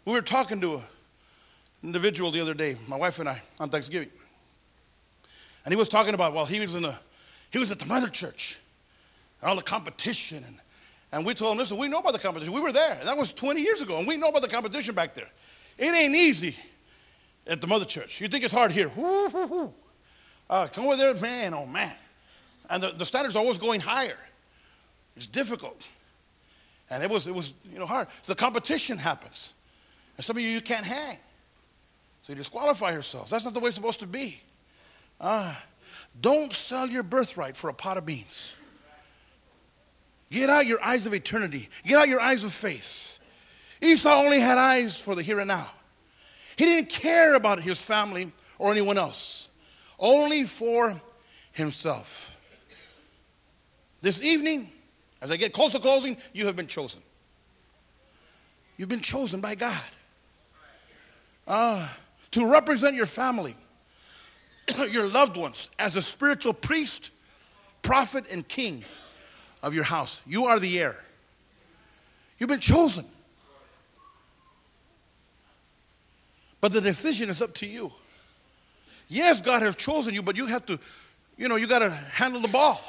[0.05, 0.83] We were talking to an
[1.83, 4.09] individual the other day, my wife and I, on Thanksgiving.
[5.63, 6.95] And he was talking about, well, he was in the
[7.49, 8.59] he was at the mother church
[9.41, 10.57] and all the competition and
[11.11, 12.53] and we told him, listen, we know about the competition.
[12.53, 12.97] We were there.
[13.03, 15.27] That was 20 years ago, and we know about the competition back there.
[15.77, 16.55] It ain't easy
[17.45, 18.21] at the mother church.
[18.21, 18.89] You think it's hard here.
[20.49, 21.93] Uh, come over there, man, oh man.
[22.69, 24.17] And the, the standards are always going higher.
[25.15, 25.87] It's difficult.
[26.89, 28.09] And it was, it was you know, hard.
[28.25, 29.53] The competition happens.
[30.17, 31.17] And some of you, you can't hang.
[32.23, 33.31] So you disqualify yourselves.
[33.31, 34.41] That's not the way it's supposed to be.
[35.21, 35.53] Uh,
[36.19, 38.53] don't sell your birthright for a pot of beans.
[40.31, 41.69] Get out your eyes of eternity.
[41.85, 43.19] Get out your eyes of faith.
[43.81, 45.69] Esau only had eyes for the here and now.
[46.55, 49.49] He didn't care about his family or anyone else
[49.99, 50.99] only for
[51.51, 52.37] himself.
[54.01, 54.71] This evening,
[55.21, 57.01] as I get close to closing, you have been chosen.
[58.77, 59.83] You've been chosen by God
[61.47, 61.87] uh,
[62.31, 63.55] to represent your family,
[64.91, 67.11] your loved ones, as a spiritual priest,
[67.81, 68.83] prophet, and king
[69.63, 70.21] of your house.
[70.25, 71.03] You are the heir.
[72.39, 73.05] You've been chosen.
[76.59, 77.91] But the decision is up to you.
[79.07, 80.79] Yes, God has chosen you, but you have to,
[81.37, 82.79] you know, you got to handle the ball.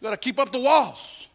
[0.00, 1.28] You got to keep up the walls.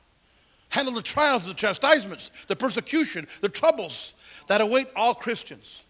[0.69, 4.13] Handle the trials, the chastisements, the persecution, the troubles
[4.47, 5.83] that await all Christians.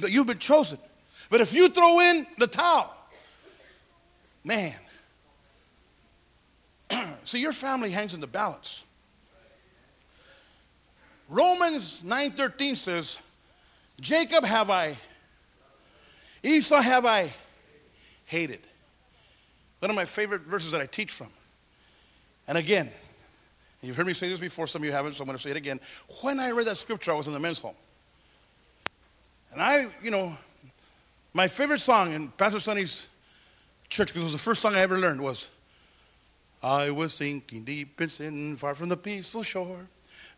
[0.00, 0.78] But you've been chosen.
[1.30, 2.94] But if you throw in the towel,
[4.44, 4.74] man,
[7.24, 8.82] see, your family hangs in the balance.
[11.28, 13.18] Romans 9:13 says,
[14.00, 14.98] Jacob have I
[16.42, 17.32] Esau have I
[18.26, 18.60] hated.
[19.80, 21.28] One of my favorite verses that I teach from.
[22.48, 22.90] And again,
[23.82, 25.50] you've heard me say this before, some of you haven't, so I'm going to say
[25.50, 25.80] it again.
[26.22, 27.74] When I read that scripture, I was in the men's home.
[29.52, 30.36] And I, you know,
[31.32, 33.08] my favorite song in Pastor Sonny's
[33.88, 35.50] church, because it was the first song I ever learned, was
[36.62, 39.86] I was sinking deep in sin, far from the peaceful shore,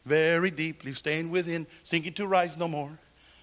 [0.04, 2.98] very deeply stained within, sinking to rise no more.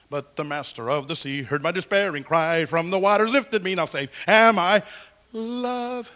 [0.10, 2.66] But the master of the sea heard my despairing cry.
[2.66, 4.82] From the waters lifted me, now safe am I.
[5.34, 6.12] Love,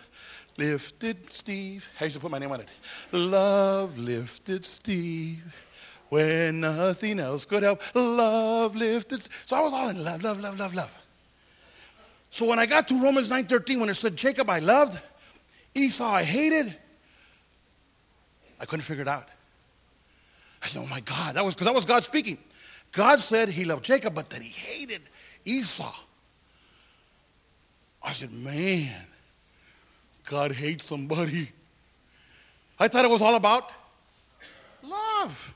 [0.58, 1.88] lifted Steve.
[2.00, 2.70] I used to put my name on it.
[3.12, 5.44] Love lifted Steve
[6.10, 7.82] when nothing else could help.
[7.94, 9.28] Love lifted.
[9.46, 11.03] So I was all in love, love, love, love, love.
[12.34, 15.00] So when I got to Romans 9:13, when it said Jacob I loved,
[15.76, 16.76] Esau I hated,
[18.60, 19.28] I couldn't figure it out.
[20.64, 22.40] I said, oh my God, that was because that was God speaking.
[22.92, 25.04] God said he loved Jacob, but that he hated
[25.46, 25.94] Esau.
[28.02, 29.06] I said, man,
[30.26, 31.52] God hates somebody.
[32.80, 33.70] I thought it was all about
[34.82, 35.54] love.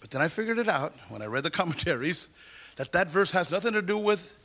[0.00, 2.28] But then I figured it out when I read the commentaries
[2.74, 4.36] that that verse has nothing to do with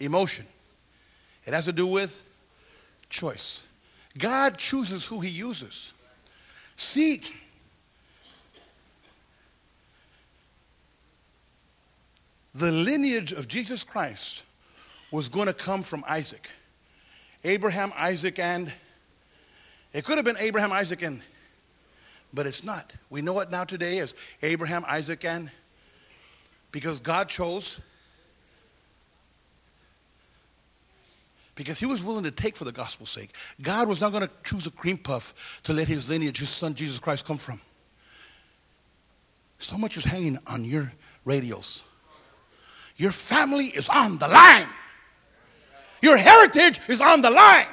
[0.00, 0.46] emotion.
[1.44, 2.22] It has to do with
[3.08, 3.64] choice.
[4.16, 5.92] God chooses who he uses.
[6.76, 7.34] Seek.
[12.54, 14.44] The lineage of Jesus Christ
[15.10, 16.48] was going to come from Isaac.
[17.44, 18.72] Abraham, Isaac, and
[19.92, 21.22] it could have been Abraham, Isaac, and
[22.32, 22.92] but it's not.
[23.08, 25.50] We know it now today as Abraham, Isaac, and
[26.72, 27.80] because God chose
[31.58, 33.34] because he was willing to take for the gospel's sake.
[33.60, 36.72] God was not going to choose a cream puff to let his lineage, his son
[36.72, 37.60] Jesus Christ, come from.
[39.58, 40.92] So much is hanging on your
[41.24, 41.82] radios.
[42.96, 44.68] Your family is on the line.
[46.00, 47.66] Your heritage is on the line.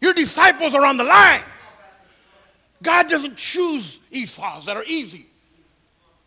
[0.00, 1.42] Your disciples are on the line.
[2.82, 5.26] God doesn't choose Esau's that are easy.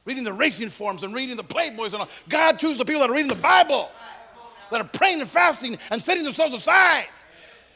[0.06, 2.10] Reading the racing forms and reading the Playboys and all.
[2.30, 3.92] God chooses the people that are reading the Bible,
[4.72, 7.06] that are praying and fasting and setting themselves aside.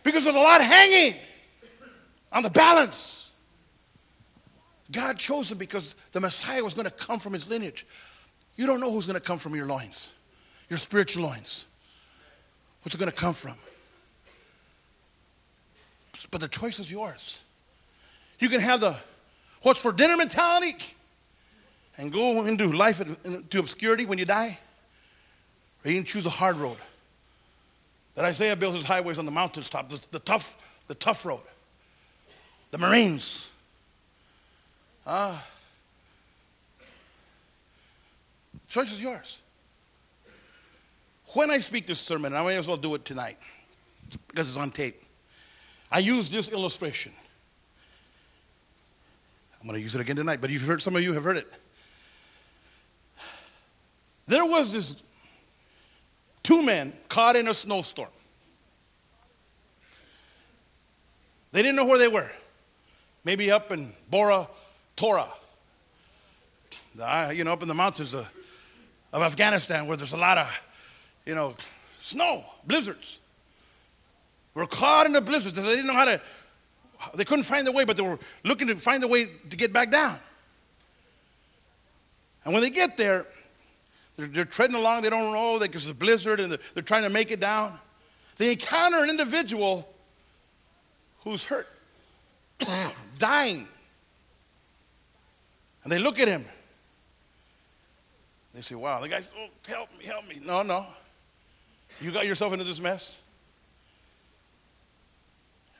[0.03, 1.15] Because there's a lot hanging
[2.31, 3.31] on the balance.
[4.91, 7.85] God chose them because the Messiah was going to come from his lineage.
[8.55, 10.13] You don't know who's going to come from your loins,
[10.69, 11.67] your spiritual loins.
[12.83, 13.55] What's it going to come from?
[16.31, 17.43] But the choice is yours.
[18.39, 18.95] You can have the
[19.63, 20.75] what's for dinner mentality
[21.97, 24.59] and go into life into obscurity when you die,
[25.91, 26.77] you can choose the hard road.
[28.15, 30.57] That Isaiah built his highways on the mountaintop, the, the tough,
[30.87, 31.41] the tough road.
[32.71, 33.49] The Marines.
[35.05, 35.45] Ah.
[38.67, 39.41] Choice is yours.
[41.33, 43.37] When I speak this sermon, I may as well do it tonight
[44.27, 45.01] because it's on tape.
[45.91, 47.11] I use this illustration.
[49.59, 51.37] I'm going to use it again tonight, but you've heard some of you have heard
[51.37, 51.51] it.
[54.27, 54.95] There was this
[56.45, 58.09] two men caught in a snowstorm.
[61.51, 62.29] They didn't know where they were.
[63.23, 64.47] Maybe up in Bora
[64.95, 65.27] Tora,
[67.01, 68.31] uh, you know, up in the mountains of,
[69.11, 70.61] of Afghanistan where there's a lot of
[71.25, 71.55] you know,
[72.03, 73.19] snow, blizzards.
[74.53, 75.55] Were caught in the blizzards.
[75.55, 76.21] They didn't know how to,
[77.15, 79.73] they couldn't find their way, but they were looking to find the way to get
[79.73, 80.17] back down.
[82.45, 83.25] And when they get there,
[84.17, 87.03] they're, they're treading along, they don't know because it's a blizzard and they're, they're trying
[87.03, 87.77] to make it down.
[88.37, 89.87] They encounter an individual
[91.23, 91.67] who's hurt,
[93.17, 93.67] dying.
[95.83, 96.43] And they look at him.
[98.53, 100.39] They say, Wow, the guy's, oh, help me, help me.
[100.45, 100.85] No, no.
[102.01, 103.19] You got yourself into this mess?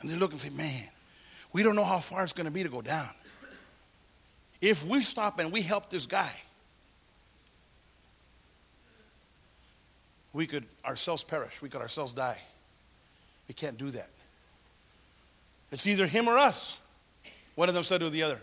[0.02, 0.84] And they look and say, man,
[1.52, 3.10] we don't know how far it's going to be to go down.
[4.62, 6.32] If we stop and we help this guy,
[10.36, 11.62] we could ourselves perish.
[11.62, 12.38] We could ourselves die.
[13.48, 14.10] We can't do that.
[15.72, 16.78] It's either him or us.
[17.56, 18.42] One of them said to the other.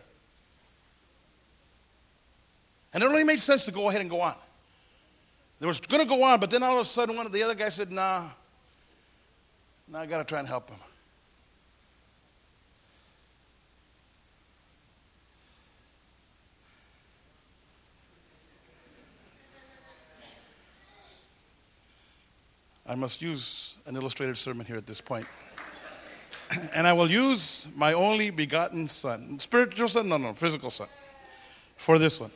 [2.95, 4.35] And it only made sense to go ahead and go on.
[5.61, 7.43] They were going to go on, but then all of a sudden, one of the
[7.43, 8.25] other guys said, Nah,
[9.87, 10.79] nah I got to try and help him.
[22.93, 25.27] I must use an illustrated sermon here at this point.
[26.75, 30.89] and I will use my only begotten son, spiritual son, no, no, physical son,
[31.79, 32.31] for this one.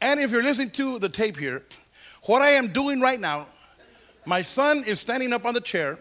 [0.00, 1.62] And if you're listening to the tape here,
[2.24, 3.46] what I am doing right now,
[4.26, 5.96] my son is standing up on the chair.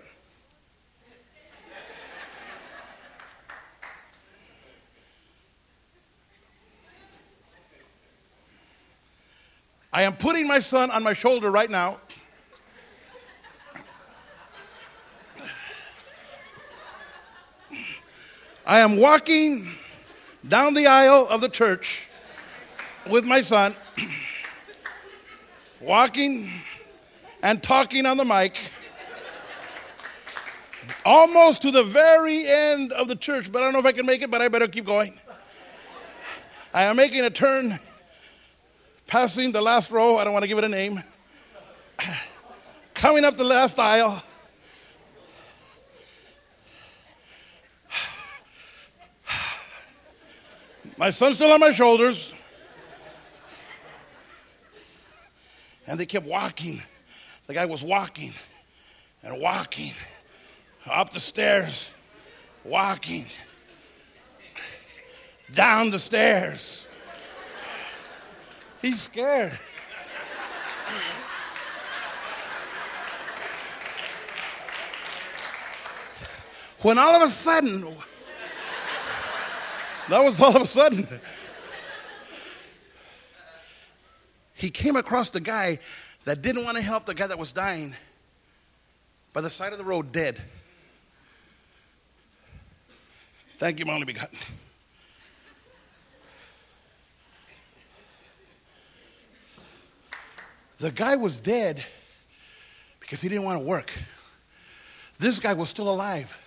[9.94, 12.00] I am putting my son on my shoulder right now.
[18.70, 19.68] I am walking
[20.48, 22.08] down the aisle of the church
[23.10, 23.76] with my son
[25.82, 26.52] walking
[27.42, 28.60] and talking on the mic
[31.04, 34.06] almost to the very end of the church, but I don't know if I can
[34.06, 35.20] make it, but I better keep going.
[36.72, 37.80] I am making a turn,
[39.08, 40.18] passing the last row.
[40.18, 41.02] I don't want to give it a name.
[42.94, 44.22] Coming up the last aisle.
[51.00, 52.34] My son's still on my shoulders.
[55.88, 56.82] And they kept walking.
[57.48, 58.34] The guy was walking
[59.24, 59.94] and walking
[60.86, 61.90] up the stairs,
[62.66, 63.28] walking
[65.54, 66.86] down the stairs.
[68.82, 69.58] He's scared.
[76.82, 77.88] When all of a sudden,
[80.10, 81.08] that was all of a sudden,
[84.54, 85.80] he came across the guy
[86.26, 87.96] that didn't want to help the guy that was dying
[89.34, 90.42] by the side of the road, dead.
[93.58, 94.38] Thank you, my only begotten.
[100.80, 101.84] The guy was dead
[103.00, 103.92] because he didn't want to work.
[105.18, 106.42] This guy was still alive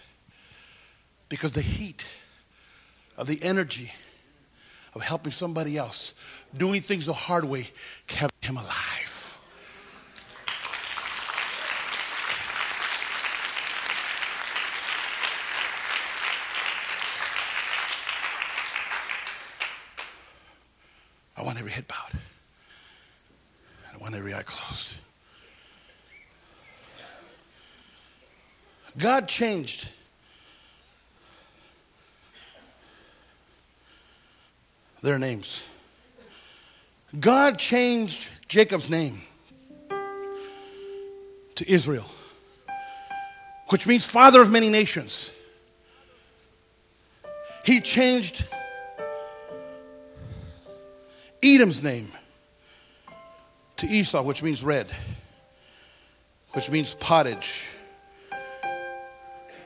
[1.28, 2.06] because the heat
[3.22, 3.92] of the energy
[4.96, 6.12] of helping somebody else,
[6.56, 7.68] doing things the hard way,
[8.08, 9.38] kept him alive.
[21.36, 22.18] I want every head bowed.
[23.94, 24.94] I want every eye closed.
[28.98, 29.88] God changed
[35.03, 35.64] their names.
[37.18, 39.20] God changed Jacob's name
[41.57, 42.07] to Israel,
[43.68, 45.32] which means father of many nations.
[47.64, 48.46] He changed
[51.42, 52.09] Edom's name
[53.76, 54.90] to Esau, which means red,
[56.53, 57.68] which means pottage,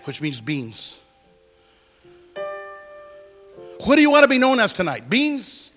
[0.05, 0.99] which means beans.
[3.81, 5.09] What do you want to be known as tonight?
[5.09, 5.71] Beans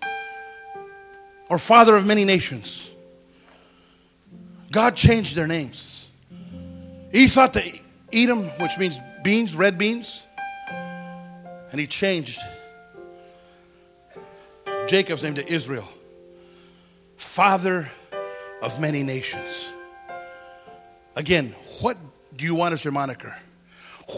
[1.49, 2.89] or father of many nations?
[4.71, 6.07] God changed their names.
[7.11, 7.79] Esau to
[8.13, 10.27] Edom, which means beans, red beans.
[11.71, 12.39] And he changed
[14.87, 15.87] Jacob's name to Israel,
[17.17, 17.91] father
[18.61, 19.71] of many nations.
[21.15, 21.97] Again, what
[22.35, 23.35] do you want as your moniker?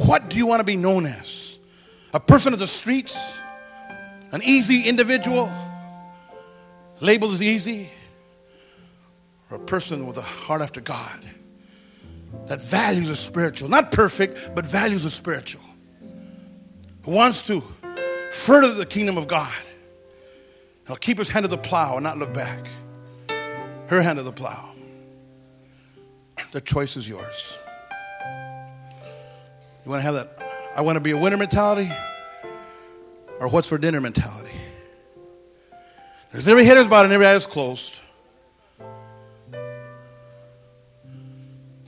[0.05, 1.57] What do you want to be known as?
[2.13, 3.37] A person of the streets?
[4.31, 5.51] An easy individual?
[7.01, 7.89] Labeled as easy?
[9.49, 11.25] Or a person with a heart after God
[12.47, 13.67] that values the spiritual?
[13.67, 15.63] Not perfect, but values the spiritual.
[17.03, 17.61] Who wants to
[18.31, 19.53] further the kingdom of God?
[20.87, 22.67] He'll keep his hand to the plow and not look back.
[23.87, 24.69] Her hand to the plow.
[26.53, 27.57] The choice is yours.
[29.83, 31.91] You want to have that, I want to be a winner mentality
[33.41, 34.51] or what's for dinner mentality?
[36.31, 37.95] There's every head is bowed and every eye is closed.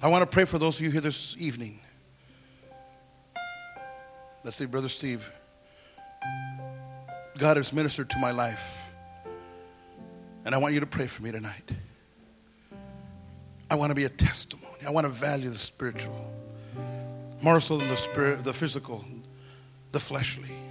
[0.02, 1.80] I want to pray for those of you here this evening.
[4.44, 5.32] Let's say, Brother Steve,
[7.38, 8.90] God has ministered to my life.
[10.46, 11.72] And I want you to pray for me tonight.
[13.70, 14.86] I want to be a testimony.
[14.86, 16.34] I want to value the spiritual
[17.42, 19.06] more so than the spirit, the physical,
[19.92, 20.63] the fleshly.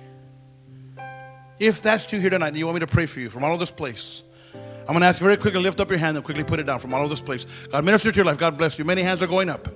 [1.59, 3.53] If that's you here tonight and you want me to pray for you from all
[3.53, 4.22] of this place,
[4.55, 6.64] I'm going to ask you very quickly lift up your hand and quickly put it
[6.64, 7.46] down from all of this place.
[7.70, 8.38] God minister to your life.
[8.38, 8.84] God bless you.
[8.84, 9.68] Many hands are going up.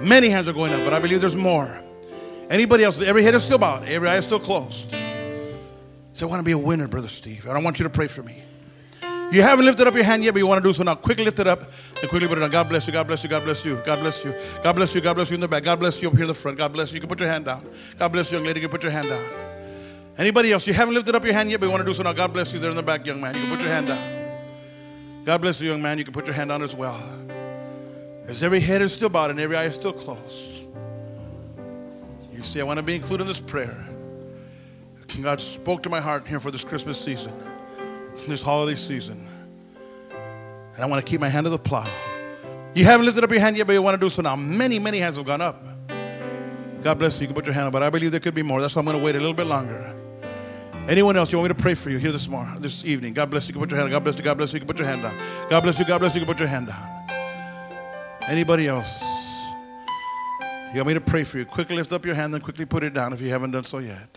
[0.00, 1.80] Many hands are going up, but I believe there's more.
[2.50, 3.00] Anybody else?
[3.00, 3.84] Every head is still bowed.
[3.84, 4.90] Every eye is still closed.
[6.12, 7.46] So I want to be a winner, Brother Steve.
[7.46, 8.42] And I want you to pray for me.
[9.32, 10.94] You haven't lifted up your hand yet, but you want to do so now.
[10.94, 11.62] Quickly lift it up
[12.00, 12.50] and quickly put it down.
[12.50, 12.92] God bless you.
[12.92, 13.30] God bless you.
[13.30, 13.74] God bless you.
[13.84, 14.34] God bless you.
[14.62, 15.00] God bless you.
[15.00, 15.64] God bless you in the back.
[15.64, 16.58] God bless you up here in the front.
[16.58, 16.96] God bless you.
[16.96, 17.66] You can put your hand down.
[17.98, 18.60] God bless you, young lady.
[18.60, 19.53] You can put your hand down.
[20.16, 20.66] Anybody else?
[20.66, 22.12] You haven't lifted up your hand yet, but you want to do so now.
[22.12, 23.34] God bless you there in the back, young man.
[23.34, 25.24] You can put your hand down.
[25.24, 25.98] God bless you, young man.
[25.98, 27.00] You can put your hand down as well.
[28.26, 30.66] As every head is still bowed and every eye is still closed.
[32.32, 33.76] You see, I want to be included in this prayer.
[35.20, 37.32] God spoke to my heart here for this Christmas season,
[38.26, 39.28] this holiday season.
[40.74, 41.86] And I want to keep my hand to the plow.
[42.74, 44.34] You haven't lifted up your hand yet, but you want to do so now.
[44.34, 45.62] Many, many hands have gone up.
[46.82, 47.22] God bless you.
[47.22, 48.60] You can put your hand up, but I believe there could be more.
[48.60, 49.94] That's why I'm going to wait a little bit longer.
[50.86, 53.14] Anyone else, you want me to pray for you here this morning, this evening?
[53.14, 53.54] God bless you.
[53.54, 53.90] You put your hand.
[53.90, 54.22] God bless you.
[54.22, 54.60] God bless you.
[54.60, 55.16] Put your hand down.
[55.48, 55.84] God bless you.
[55.86, 56.20] God bless you.
[56.20, 57.06] You put your hand down.
[58.28, 59.02] Anybody else?
[60.74, 61.46] You want me to pray for you?
[61.46, 63.78] Quickly lift up your hand, then quickly put it down if you haven't done so
[63.78, 64.14] yet.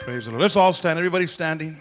[0.00, 0.42] Praise the Lord.
[0.42, 0.98] Let's all stand.
[0.98, 1.76] Everybody standing.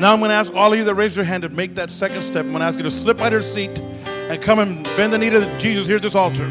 [0.00, 1.90] Now I'm going to ask all of you that raise your hand to make that
[1.90, 2.46] second step.
[2.46, 5.12] I'm going to ask you to slip out of your seat and come and bend
[5.12, 6.48] the knee to Jesus here at this altar.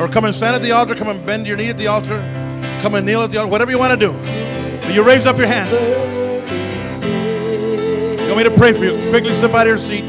[0.00, 2.18] Or come and stand at the altar, come and bend your knee at the altar,
[2.82, 4.12] come and kneel at the altar, whatever you want to do.
[4.82, 5.70] But you raised up your hand.
[8.20, 8.96] You want me to pray for you?
[9.10, 10.04] Quickly slip out of your seat.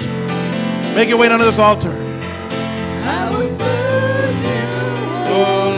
[0.95, 1.93] Make your way down to this altar.
[5.29, 5.77] Oh,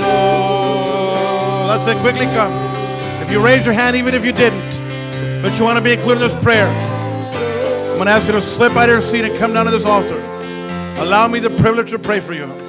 [1.67, 1.69] Lord.
[1.69, 2.51] Let's say quickly come.
[3.21, 6.23] If you raised your hand, even if you didn't, but you want to be included
[6.23, 9.37] in this prayer, I'm going to ask you to slip out of your seat and
[9.37, 10.19] come down to this altar.
[11.01, 12.68] Allow me the privilege to pray for you.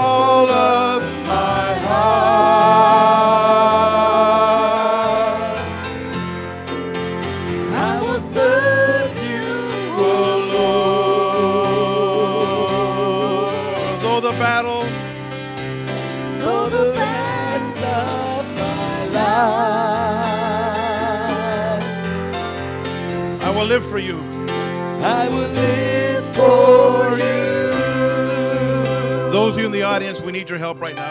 [30.51, 31.10] your help right now.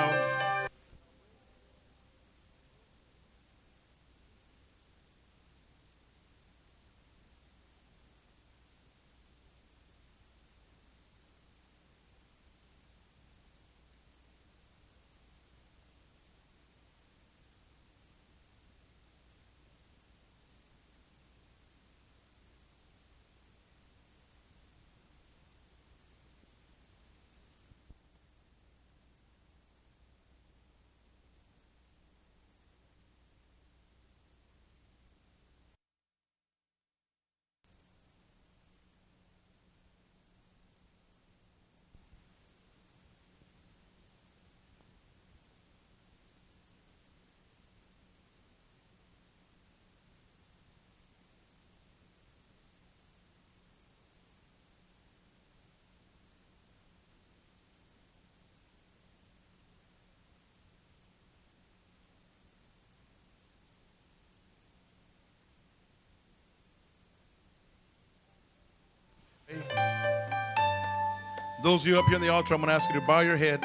[71.63, 73.21] Those of you up here on the altar, I'm going to ask you to bow
[73.21, 73.63] your head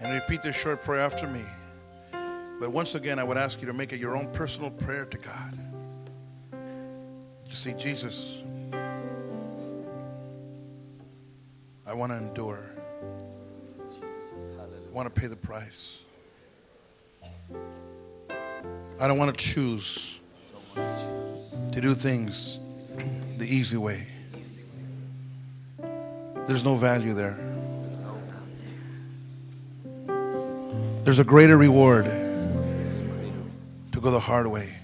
[0.00, 1.44] and repeat this short prayer after me.
[2.58, 5.18] But once again, I would ask you to make it your own personal prayer to
[5.18, 5.58] God.
[7.46, 8.38] You say, Jesus,
[11.86, 12.64] I want to endure.
[14.58, 15.98] I want to pay the price.
[18.98, 20.18] I don't want to choose
[20.74, 22.58] to do things
[23.36, 24.06] the easy way.
[26.50, 27.36] There's no value there.
[31.04, 34.74] There's a greater reward to go the hard way.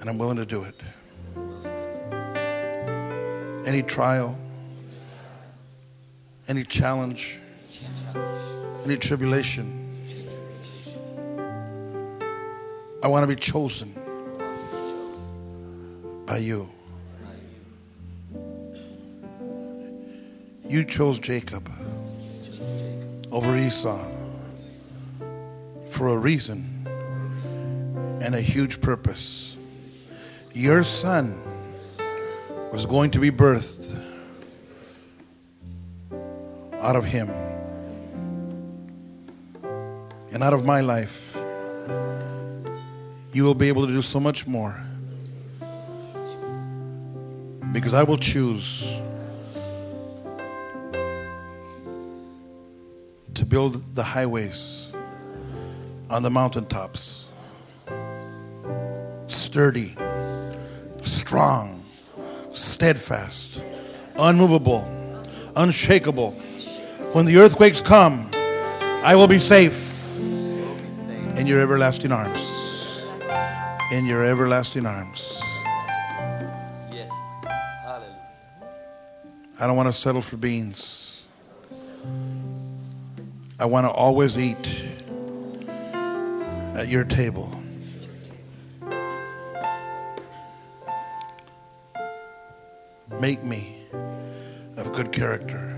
[0.00, 0.74] And I'm willing to do it.
[3.66, 4.38] Any trial,
[6.48, 7.38] any challenge,
[8.86, 9.66] any tribulation,
[13.02, 13.92] I want to be chosen
[16.24, 16.70] by you.
[20.76, 21.72] You chose Jacob
[23.32, 23.98] over Esau
[25.88, 26.86] for a reason
[28.20, 29.56] and a huge purpose.
[30.52, 31.34] Your son
[32.72, 33.98] was going to be birthed
[36.82, 37.30] out of him
[40.30, 41.38] and out of my life.
[43.32, 44.78] You will be able to do so much more
[47.72, 48.86] because I will choose
[53.56, 54.88] build the highways
[56.10, 57.24] on the mountaintops.
[59.28, 59.96] Sturdy,
[61.02, 61.82] strong,
[62.52, 63.62] steadfast,
[64.18, 64.84] unmovable,
[65.56, 66.32] unshakable.
[67.12, 68.28] When the earthquakes come,
[69.02, 70.18] I will be safe
[71.38, 72.42] in your everlasting arms.
[73.90, 75.40] In your everlasting arms.
[76.92, 77.10] Yes.
[77.86, 78.18] Hallelujah.
[79.58, 81.05] I don't want to settle for beans.
[83.66, 84.86] I want to always eat
[86.76, 87.50] at your table.
[93.20, 93.82] Make me
[94.76, 95.76] of good character.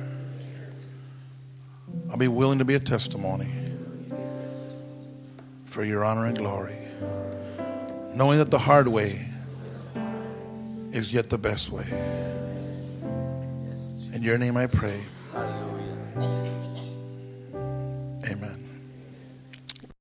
[2.11, 3.55] I'll be willing to be a testimony
[5.65, 6.77] for your honor and glory,
[8.13, 9.25] knowing that the hard way
[10.93, 11.87] is yet the best way.
[14.13, 15.01] In your name I pray.